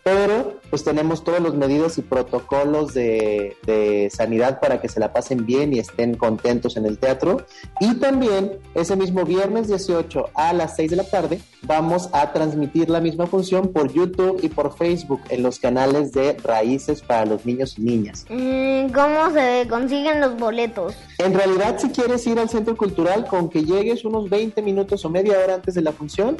Pero 0.03 0.59
pues 0.69 0.83
tenemos 0.83 1.23
todos 1.23 1.39
los 1.39 1.55
medidas 1.55 1.97
y 1.97 2.01
protocolos 2.01 2.93
de, 2.93 3.55
de 3.65 4.09
sanidad 4.13 4.59
para 4.59 4.81
que 4.81 4.89
se 4.89 4.99
la 4.99 5.13
pasen 5.13 5.45
bien 5.45 5.73
y 5.73 5.79
estén 5.79 6.15
contentos 6.15 6.75
en 6.75 6.85
el 6.85 6.97
teatro. 6.97 7.45
Y 7.79 7.95
también 7.95 8.59
ese 8.75 8.95
mismo 8.97 9.23
viernes 9.23 9.67
18 9.67 10.31
a 10.33 10.51
las 10.51 10.75
6 10.75 10.91
de 10.91 10.97
la 10.97 11.09
tarde 11.09 11.39
vamos 11.65 12.09
a 12.11 12.31
transmitir 12.33 12.89
la 12.89 12.99
misma 12.99 13.27
función 13.27 13.69
por 13.71 13.91
YouTube 13.91 14.39
y 14.41 14.49
por 14.49 14.75
Facebook 14.75 15.21
en 15.29 15.43
los 15.43 15.59
canales 15.59 16.11
de 16.11 16.33
Raíces 16.43 17.01
para 17.01 17.25
los 17.25 17.45
niños 17.45 17.77
y 17.77 17.81
niñas. 17.81 18.25
¿Cómo 18.27 19.31
se 19.33 19.67
consiguen 19.69 20.19
los 20.19 20.37
boletos? 20.37 20.95
En 21.17 21.33
realidad, 21.33 21.77
si 21.79 21.89
quieres 21.89 22.25
ir 22.27 22.39
al 22.39 22.49
centro 22.49 22.75
cultural, 22.75 23.25
con 23.27 23.49
que 23.49 23.63
llegues 23.63 24.05
unos 24.05 24.29
20 24.29 24.61
minutos 24.61 25.05
o 25.05 25.09
media 25.09 25.39
hora 25.39 25.55
antes 25.55 25.73
de 25.73 25.81
la 25.81 25.91
función, 25.91 26.37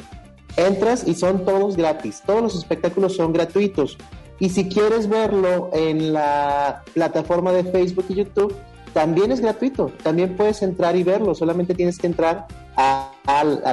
entras 0.56 1.06
y 1.06 1.14
son 1.14 1.44
todos 1.44 1.76
gratis. 1.76 2.22
Todos 2.24 2.42
los 2.42 2.54
espectáculos 2.56 3.16
son 3.16 3.32
gratuitos. 3.32 3.96
Y 4.38 4.50
si 4.50 4.68
quieres 4.68 5.08
verlo 5.08 5.70
en 5.72 6.12
la 6.12 6.82
plataforma 6.92 7.52
de 7.52 7.64
Facebook 7.64 8.06
y 8.08 8.14
YouTube, 8.14 8.54
también 8.92 9.32
es 9.32 9.40
gratuito. 9.40 9.92
También 10.02 10.36
puedes 10.36 10.62
entrar 10.62 10.96
y 10.96 11.02
verlo. 11.02 11.34
Solamente 11.34 11.74
tienes 11.74 11.98
que 11.98 12.06
entrar 12.06 12.46
a, 12.76 13.10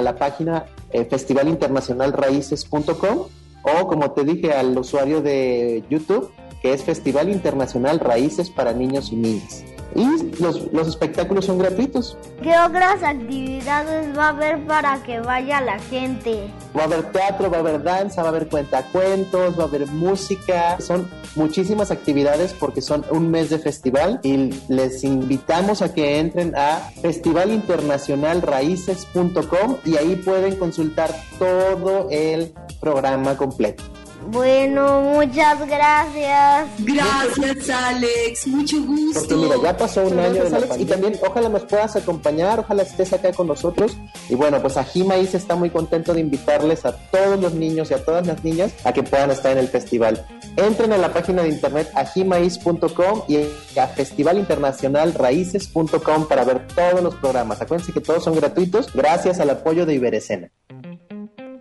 la 0.00 0.16
página 0.16 0.64
eh, 0.90 1.04
festivalinternacionalraíces.com 1.04 3.26
o 3.64 3.86
como 3.86 4.10
te 4.12 4.24
dije 4.24 4.52
al 4.52 4.76
usuario 4.78 5.20
de 5.22 5.84
YouTube, 5.88 6.32
que 6.60 6.72
es 6.72 6.82
Festival 6.82 7.28
Internacional 7.28 8.00
Raíces 8.00 8.50
para 8.50 8.72
Niños 8.72 9.12
y 9.12 9.16
Niñas. 9.16 9.62
Y 9.94 10.40
los, 10.40 10.72
los, 10.72 10.88
espectáculos 10.88 11.44
son 11.46 11.58
gratuitos. 11.58 12.16
¿Qué 12.42 12.52
otras 12.58 13.02
actividades 13.02 14.16
va 14.16 14.26
a 14.26 14.28
haber 14.30 14.64
para 14.66 15.02
que 15.02 15.20
vaya 15.20 15.60
la 15.60 15.78
gente? 15.78 16.50
Va 16.76 16.82
a 16.82 16.84
haber 16.84 17.10
teatro, 17.12 17.50
va 17.50 17.56
a 17.58 17.60
haber 17.60 17.82
danza, 17.82 18.22
va 18.22 18.28
a 18.28 18.30
haber 18.30 18.48
cuentacuentos, 18.48 19.58
va 19.58 19.64
a 19.64 19.66
haber 19.66 19.86
música. 19.88 20.80
Son 20.80 21.08
muchísimas 21.34 21.90
actividades 21.90 22.52
porque 22.52 22.80
son 22.80 23.04
un 23.10 23.28
mes 23.30 23.50
de 23.50 23.58
festival 23.58 24.20
y 24.22 24.52
les 24.68 25.02
invitamos 25.04 25.82
a 25.82 25.92
que 25.92 26.18
entren 26.18 26.54
a 26.56 26.78
festivalinternacionalraíces.com 27.02 29.76
y 29.84 29.96
ahí 29.96 30.16
pueden 30.16 30.56
consultar 30.56 31.14
todo 31.38 32.08
el 32.10 32.54
programa 32.80 33.36
completo. 33.36 33.84
Bueno, 34.28 35.00
muchas 35.00 35.66
gracias. 35.66 36.68
Gracias, 36.78 37.70
Alex. 37.70 38.46
Mucho 38.46 38.82
gusto. 38.82 39.20
Porque 39.20 39.34
mira, 39.34 39.56
ya 39.62 39.76
pasó 39.76 40.04
un 40.04 40.18
año 40.18 40.44
de 40.44 40.50
la 40.50 40.56
Alex, 40.58 40.78
y 40.78 40.84
también 40.84 41.18
ojalá 41.26 41.48
nos 41.48 41.64
puedas 41.64 41.96
acompañar, 41.96 42.60
ojalá 42.60 42.82
estés 42.82 43.12
acá 43.12 43.32
con 43.32 43.46
nosotros. 43.46 43.96
Y 44.28 44.34
bueno, 44.34 44.60
pues 44.60 44.76
Ajimaíz 44.76 45.34
está 45.34 45.56
muy 45.56 45.70
contento 45.70 46.12
de 46.14 46.20
invitarles 46.20 46.84
a 46.84 46.96
todos 46.96 47.40
los 47.40 47.54
niños 47.54 47.90
y 47.90 47.94
a 47.94 48.04
todas 48.04 48.26
las 48.26 48.44
niñas 48.44 48.72
a 48.84 48.92
que 48.92 49.02
puedan 49.02 49.30
estar 49.30 49.52
en 49.52 49.58
el 49.58 49.68
festival. 49.68 50.26
Entren 50.56 50.92
a 50.92 50.98
la 50.98 51.12
página 51.12 51.42
de 51.42 51.48
internet 51.48 51.90
ajimaíz.com 51.94 53.22
y 53.28 53.38
a 53.78 53.86
festivalinternacionalraíces.com 53.86 56.28
para 56.28 56.44
ver 56.44 56.66
todos 56.68 57.02
los 57.02 57.14
programas. 57.16 57.60
Acuérdense 57.60 57.92
que 57.92 58.00
todos 58.00 58.24
son 58.24 58.34
gratuitos 58.34 58.92
gracias 58.92 59.40
al 59.40 59.50
apoyo 59.50 59.84
de 59.86 59.94
Iberescena. 59.94 60.50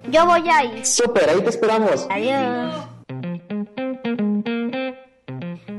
Yo 0.09 0.25
voy 0.25 0.49
a 0.49 0.65
ir. 0.65 0.85
Súper, 0.85 1.29
ahí 1.29 1.41
te 1.41 1.49
esperamos. 1.49 2.07
Adiós. 2.09 2.91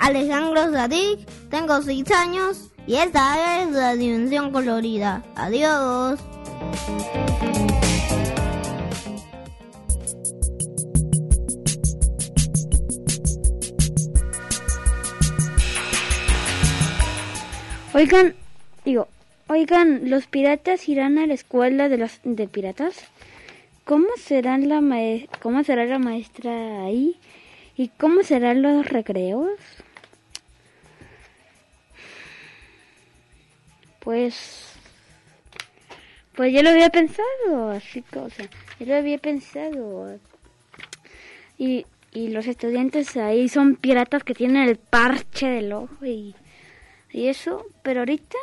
Alejandro 0.00 0.70
Zadig, 0.72 1.26
tengo 1.50 1.82
6 1.82 2.12
años 2.12 2.70
y 2.86 2.94
esta 2.94 3.60
es 3.60 3.72
la 3.72 3.94
dimensión 3.94 4.52
colorida. 4.52 5.24
Adiós. 5.34 6.20
Oigan, 17.98 18.36
digo, 18.84 19.08
oigan, 19.48 20.08
¿los 20.08 20.28
piratas 20.28 20.88
irán 20.88 21.18
a 21.18 21.26
la 21.26 21.34
escuela 21.34 21.88
de 21.88 21.98
los 21.98 22.20
de 22.22 22.46
piratas? 22.46 22.94
¿Cómo 23.82 24.06
será 24.16 24.56
la 24.56 24.80
cómo 25.42 25.64
será 25.64 25.84
la 25.84 25.98
maestra 25.98 26.84
ahí? 26.84 27.16
¿Y 27.76 27.88
cómo 27.88 28.22
serán 28.22 28.62
los 28.62 28.86
recreos? 28.86 29.50
Pues... 33.98 34.74
Pues 36.36 36.52
yo 36.52 36.62
lo 36.62 36.70
había 36.70 36.90
pensado, 36.90 37.70
así 37.70 38.02
que, 38.02 38.18
o 38.20 38.30
sea, 38.30 38.48
yo 38.78 38.86
lo 38.86 38.94
había 38.94 39.18
pensado. 39.18 40.20
Y, 41.58 41.84
y 42.12 42.28
los 42.28 42.46
estudiantes 42.46 43.16
ahí 43.16 43.48
son 43.48 43.74
piratas 43.74 44.22
que 44.22 44.34
tienen 44.34 44.68
el 44.68 44.76
parche 44.76 45.48
del 45.48 45.72
ojo 45.72 46.06
y, 46.06 46.36
y 47.10 47.28
eso, 47.28 47.66
pero 47.82 48.00
ahorita 48.00 48.36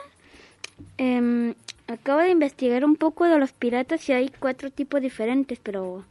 em, 0.97 1.53
acabo 1.87 2.21
de 2.21 2.29
investigar 2.29 2.83
un 2.83 2.95
poco 2.95 3.25
de 3.25 3.37
los 3.37 3.51
piratas 3.53 4.07
y 4.09 4.13
hay 4.13 4.29
cuatro 4.29 4.71
tipos 4.71 5.01
diferentes, 5.01 5.59
pero 5.61 6.05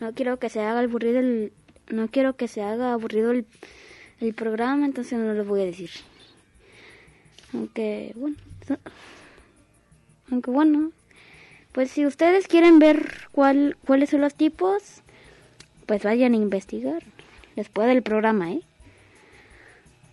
no 0.00 0.12
quiero 0.14 0.38
que 0.38 0.48
se 0.48 0.60
haga 0.60 0.80
aburrido 0.80 1.20
el, 1.20 1.52
no 1.88 2.08
quiero 2.08 2.36
que 2.36 2.48
se 2.48 2.62
haga 2.62 2.92
aburrido 2.92 3.30
el, 3.32 3.46
el 4.20 4.34
programa, 4.34 4.86
entonces 4.86 5.18
no 5.18 5.32
lo 5.34 5.44
voy 5.44 5.62
a 5.62 5.66
decir. 5.66 5.90
Aunque 7.52 8.12
bueno, 8.14 8.36
aunque 10.30 10.50
bueno, 10.50 10.92
pues 11.72 11.90
si 11.90 12.06
ustedes 12.06 12.46
quieren 12.46 12.78
ver 12.78 13.28
cuál, 13.32 13.76
cuáles 13.86 14.10
son 14.10 14.20
los 14.20 14.34
tipos, 14.34 15.02
pues 15.86 16.02
vayan 16.02 16.34
a 16.34 16.36
investigar 16.36 17.02
después 17.56 17.88
del 17.88 18.02
programa, 18.02 18.52
¿eh? 18.52 18.62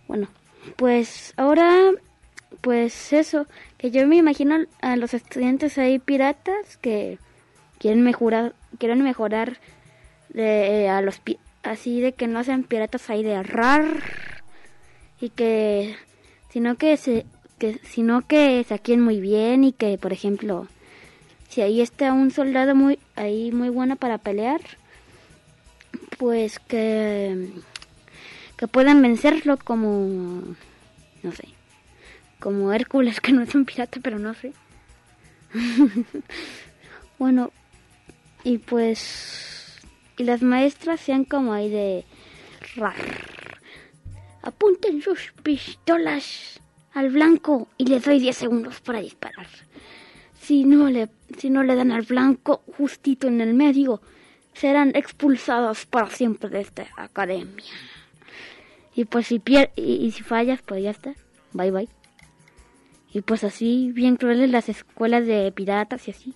Bueno, 0.08 0.28
pues 0.74 1.32
ahora, 1.36 1.92
pues 2.60 3.12
eso, 3.12 3.46
que 3.78 3.90
yo 3.90 4.06
me 4.06 4.16
imagino 4.16 4.56
a 4.82 4.96
los 4.96 5.14
estudiantes 5.14 5.78
ahí 5.78 5.98
piratas 5.98 6.76
que 6.78 7.18
quieren 7.78 8.02
mejorar, 8.02 8.54
quieren 8.78 9.02
mejorar 9.02 9.58
de, 10.30 10.88
a 10.88 11.00
los 11.00 11.20
así 11.62 12.00
de 12.00 12.12
que 12.12 12.26
no 12.26 12.44
sean 12.44 12.64
piratas 12.64 13.10
ahí 13.10 13.22
de 13.22 13.32
errar 13.32 13.84
y 15.20 15.30
que 15.30 15.96
sino 16.50 16.76
que 16.76 16.96
se 16.96 17.26
que 17.58 17.80
sino 17.84 18.22
que 18.22 18.64
saquen 18.64 19.00
muy 19.00 19.20
bien 19.20 19.64
y 19.64 19.72
que 19.72 19.98
por 19.98 20.12
ejemplo 20.12 20.68
si 21.48 21.62
ahí 21.62 21.80
está 21.80 22.12
un 22.12 22.30
soldado 22.30 22.74
muy 22.74 22.98
ahí 23.16 23.50
muy 23.50 23.68
bueno 23.68 23.96
para 23.96 24.18
pelear 24.18 24.60
pues 26.18 26.58
que 26.58 27.50
que 28.56 28.68
puedan 28.68 29.02
vencerlo 29.02 29.56
como 29.58 30.42
no 31.22 31.32
sé 31.32 31.48
como 32.40 32.72
Hércules 32.72 33.20
que 33.22 33.32
no 33.32 33.42
es 33.42 33.54
un 33.54 33.64
pirata 33.64 34.00
pero 34.02 34.18
no 34.18 34.34
sé 34.34 34.52
bueno 37.18 37.52
y 38.44 38.58
pues 38.58 39.80
y 40.18 40.24
las 40.24 40.42
maestras 40.42 41.00
sean 41.00 41.24
como 41.24 41.52
ahí 41.52 41.68
de 41.68 42.04
rar. 42.76 42.94
apunten 44.42 45.02
sus 45.02 45.32
pistolas 45.42 46.60
al 46.94 47.10
blanco 47.10 47.68
y 47.76 47.86
les 47.86 48.04
doy 48.04 48.18
10 48.18 48.36
segundos 48.36 48.80
para 48.80 49.00
disparar 49.00 49.48
si 50.40 50.64
no 50.64 50.88
le 50.88 51.08
si 51.38 51.50
no 51.50 51.62
le 51.62 51.74
dan 51.74 51.92
al 51.92 52.02
blanco 52.02 52.62
justito 52.76 53.26
en 53.26 53.40
el 53.40 53.52
medio 53.52 54.00
serán 54.54 54.92
expulsados 54.94 55.84
para 55.84 56.08
siempre 56.08 56.48
de 56.48 56.60
esta 56.62 56.86
academia. 56.96 57.64
Y 58.96 59.04
pues 59.04 59.26
si 59.26 59.38
pier 59.38 59.70
y, 59.76 60.10
si 60.10 60.22
fallas, 60.22 60.62
pues 60.62 60.82
ya 60.82 60.90
está. 60.90 61.14
Bye 61.52 61.70
bye. 61.70 61.88
Y 63.12 63.20
pues 63.20 63.44
así, 63.44 63.92
bien 63.92 64.16
crueles 64.16 64.50
las 64.50 64.70
escuelas 64.70 65.26
de 65.26 65.52
piratas 65.52 66.08
y 66.08 66.12
así. 66.12 66.34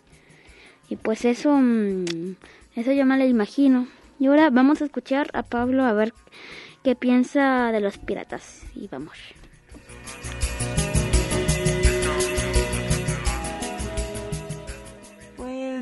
Y 0.90 0.96
pues 0.96 1.24
eso, 1.24 1.56
mmm, 1.56 2.34
eso 2.76 2.92
yo 2.92 3.06
me 3.06 3.16
lo 3.16 3.24
imagino. 3.24 3.88
Y 4.18 4.26
ahora 4.26 4.50
vamos 4.50 4.82
a 4.82 4.84
escuchar 4.84 5.30
a 5.32 5.42
Pablo 5.42 5.84
a 5.86 5.94
ver 5.94 6.12
qué 6.84 6.94
piensa 6.94 7.72
de 7.72 7.80
los 7.80 7.96
piratas. 7.96 8.62
Y 8.74 8.88
vamos. 8.88 9.16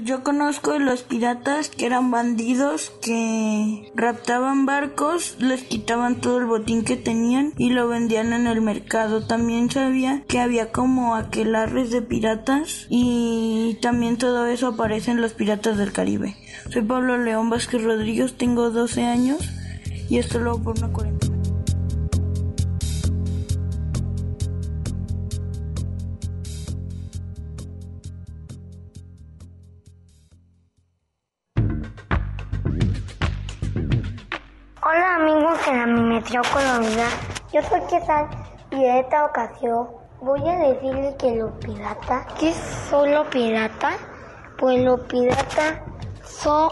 Yo 0.09 0.23
conozco 0.23 0.79
los 0.79 1.03
piratas 1.03 1.69
que 1.69 1.85
eran 1.85 2.11
bandidos 2.11 2.95
que 3.03 3.93
raptaban 3.95 4.65
barcos, 4.65 5.37
les 5.39 5.65
quitaban 5.65 6.23
todo 6.23 6.39
el 6.39 6.47
botín 6.47 6.83
que 6.83 6.97
tenían 6.97 7.53
y 7.59 7.71
lo 7.71 7.89
vendían 7.89 8.33
en 8.33 8.47
el 8.47 8.63
mercado. 8.63 9.27
También 9.27 9.71
sabía 9.71 10.25
que 10.27 10.41
había 10.41 10.73
como 10.73 11.15
aquelarres 11.15 11.91
de 11.91 12.01
piratas 12.01 12.87
y 12.89 13.77
también 13.83 14.17
todo 14.17 14.47
eso 14.47 14.69
aparece 14.69 15.11
en 15.11 15.21
los 15.21 15.35
piratas 15.35 15.77
del 15.77 15.93
Caribe. 15.93 16.37
Soy 16.71 16.81
Pablo 16.81 17.19
León 17.19 17.51
Vázquez 17.51 17.85
Rodríguez, 17.85 18.33
tengo 18.33 18.71
12 18.71 19.05
años 19.05 19.51
y 20.09 20.17
esto 20.17 20.39
lo 20.39 20.53
hago 20.53 20.63
por 20.63 20.79
una 20.79 20.89
cuarentena. 20.91 21.38
Mimetría 36.29 36.43
Colorida, 36.53 37.09
yo 37.53 37.63
soy 37.63 37.81
Quesal 37.89 38.29
y 38.71 38.85
en 38.85 38.97
esta 38.97 39.25
ocasión 39.25 39.89
voy 40.21 40.47
a 40.47 40.59
decirles 40.59 41.15
que 41.17 41.37
los 41.37 41.53
piratas, 41.53 42.27
¿qué 42.39 42.53
son 42.91 43.13
los 43.13 43.27
piratas? 43.29 43.97
Pues 44.59 44.85
los 44.85 45.01
piratas 45.03 45.81
son 46.25 46.71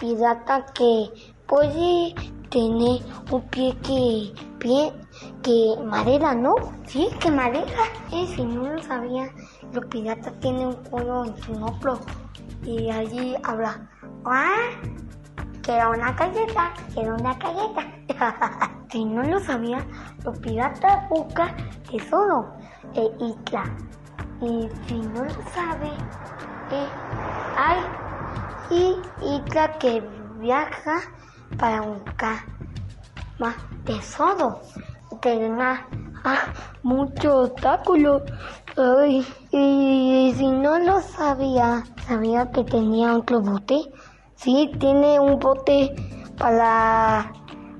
piratas 0.00 0.70
que 0.72 1.10
puede 1.46 2.14
tener 2.50 3.02
un 3.30 3.42
pie 3.50 3.76
que, 3.82 4.32
pie 4.58 4.92
que 5.42 5.76
madera, 5.84 6.34
¿no? 6.34 6.54
Sí, 6.86 7.08
que 7.20 7.30
madera. 7.30 7.84
Y 8.10 8.26
si 8.28 8.42
no 8.44 8.72
lo 8.72 8.82
sabía, 8.82 9.28
los 9.72 9.84
piratas 9.86 10.32
tienen 10.40 10.68
un 10.68 10.84
culo 10.84 11.26
en 11.26 11.36
su 11.42 11.52
hombro 11.52 11.98
y 12.64 12.90
allí 12.90 13.36
habla. 13.42 13.90
¿Ah? 14.24 14.70
Quiero 15.62 15.90
una 15.92 16.10
galleta, 16.12 16.74
quiero 16.92 17.14
una 17.14 17.34
galleta. 17.34 17.82
si 18.90 19.04
no 19.04 19.22
lo 19.22 19.38
sabía, 19.38 19.78
los 20.24 20.36
piratas 20.40 21.08
buscan 21.08 21.54
tesoro 21.88 22.52
e 22.94 23.08
isla. 23.20 23.64
Y 24.40 24.68
si 24.86 24.98
no 24.98 25.24
lo 25.24 25.30
sabe, 25.54 25.92
eh, 26.72 26.88
hay 27.56 27.80
y 28.70 28.96
isla 29.22 29.72
que 29.78 30.02
viaja 30.40 31.00
para 31.58 31.82
buscar 31.82 32.36
más 33.38 33.54
tesoro. 33.84 34.60
Tenga 35.20 35.86
ah, 36.24 36.52
mucho 36.82 37.42
obstáculo. 37.42 38.22
Ay, 38.76 39.24
y 39.52 40.34
si 40.36 40.50
no 40.50 40.78
lo 40.80 41.00
sabía, 41.00 41.84
sabía 42.08 42.50
que 42.50 42.64
tenía 42.64 43.16
otro 43.16 43.40
bote. 43.40 43.92
Sí, 44.42 44.72
tiene 44.80 45.20
un 45.20 45.38
bote 45.38 45.94
para 46.36 47.32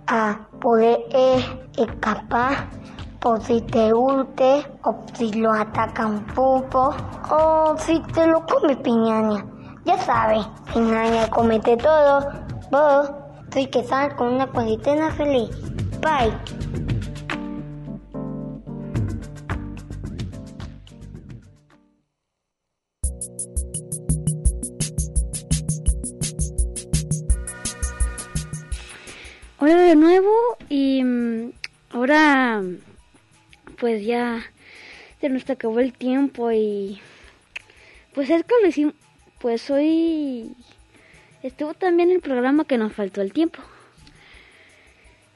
a 0.06 0.40
poder 0.60 1.00
eh, 1.10 1.44
escapar 1.76 2.68
por 3.18 3.42
si 3.42 3.60
te 3.62 3.92
urte 3.92 4.64
o 4.84 5.04
si 5.12 5.32
lo 5.32 5.52
ataca 5.52 6.06
un 6.06 6.24
o 6.36 7.74
si 7.78 7.98
te 8.14 8.28
lo 8.28 8.46
come 8.46 8.76
piñaña. 8.76 9.44
Ya 9.84 9.98
sabes, 9.98 10.46
piñaña 10.72 11.28
comete 11.30 11.76
todo. 11.78 12.30
Vos, 12.70 13.10
soy 13.52 13.66
que 13.66 13.82
sal 13.82 14.14
con 14.14 14.34
una 14.34 14.46
cuarentena 14.46 15.10
feliz. 15.10 15.50
Bye. 16.00 16.81
Hola 29.64 29.76
de 29.76 29.94
nuevo 29.94 30.32
y 30.68 31.04
ahora 31.90 32.64
pues 33.78 34.04
ya 34.04 34.42
se 35.20 35.28
nos 35.28 35.48
acabó 35.48 35.78
el 35.78 35.92
tiempo 35.92 36.50
y 36.50 37.00
pues 38.12 38.28
es 38.28 38.42
que 38.42 38.54
lo 38.60 38.66
hicimos, 38.66 38.94
pues 39.38 39.70
hoy 39.70 40.56
estuvo 41.44 41.74
también 41.74 42.10
el 42.10 42.18
programa 42.18 42.64
que 42.64 42.76
nos 42.76 42.92
faltó 42.92 43.22
el 43.22 43.32
tiempo. 43.32 43.60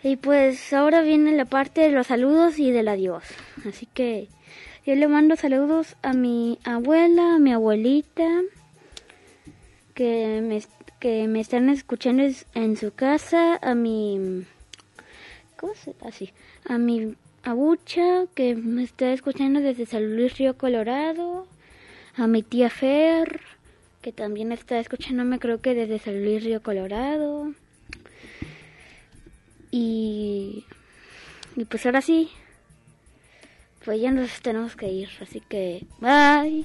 Y 0.02 0.16
pues 0.16 0.72
ahora 0.72 1.02
viene 1.02 1.30
la 1.36 1.44
parte 1.44 1.82
de 1.82 1.92
los 1.92 2.08
saludos 2.08 2.58
y 2.58 2.72
del 2.72 2.88
adiós. 2.88 3.22
Así 3.64 3.86
que 3.86 4.26
yo 4.84 4.96
le 4.96 5.06
mando 5.06 5.36
saludos 5.36 5.94
a 6.02 6.14
mi 6.14 6.58
abuela, 6.64 7.36
a 7.36 7.38
mi 7.38 7.52
abuelita, 7.52 8.42
que 9.94 10.40
me, 10.42 10.60
que 11.00 11.28
me 11.28 11.40
están 11.40 11.68
escuchando 11.68 12.22
en 12.54 12.76
su 12.76 12.92
casa, 12.92 13.58
a 13.62 13.74
mi... 13.74 14.44
¿Cómo 15.56 15.74
se 15.74 15.94
así? 16.02 16.32
A 16.68 16.78
mi 16.78 17.14
abucha, 17.42 18.26
que 18.34 18.54
me 18.54 18.82
está 18.82 19.12
escuchando 19.12 19.60
desde 19.60 19.86
San 19.86 20.16
Luis 20.16 20.36
Río 20.36 20.58
Colorado, 20.58 21.46
a 22.16 22.26
mi 22.26 22.42
tía 22.42 22.70
Fer, 22.70 23.40
que 24.02 24.12
también 24.12 24.52
está 24.52 24.78
escuchándome 24.78 25.38
creo 25.38 25.60
que 25.60 25.74
desde 25.74 25.98
San 25.98 26.24
Luis 26.24 26.44
Río 26.44 26.62
Colorado. 26.62 27.52
Y, 29.70 30.64
y 31.56 31.64
pues 31.66 31.86
ahora 31.86 32.00
sí, 32.00 32.30
pues 33.84 34.00
ya 34.00 34.10
nos 34.10 34.40
tenemos 34.42 34.76
que 34.76 34.88
ir, 34.88 35.08
así 35.20 35.40
que 35.40 35.86
bye. 36.00 36.64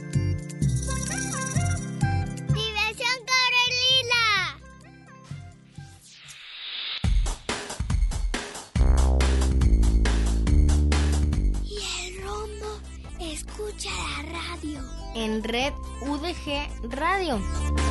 En 15.13 15.43
Red 15.43 15.73
UDG 16.01 16.69
Radio. 16.89 17.90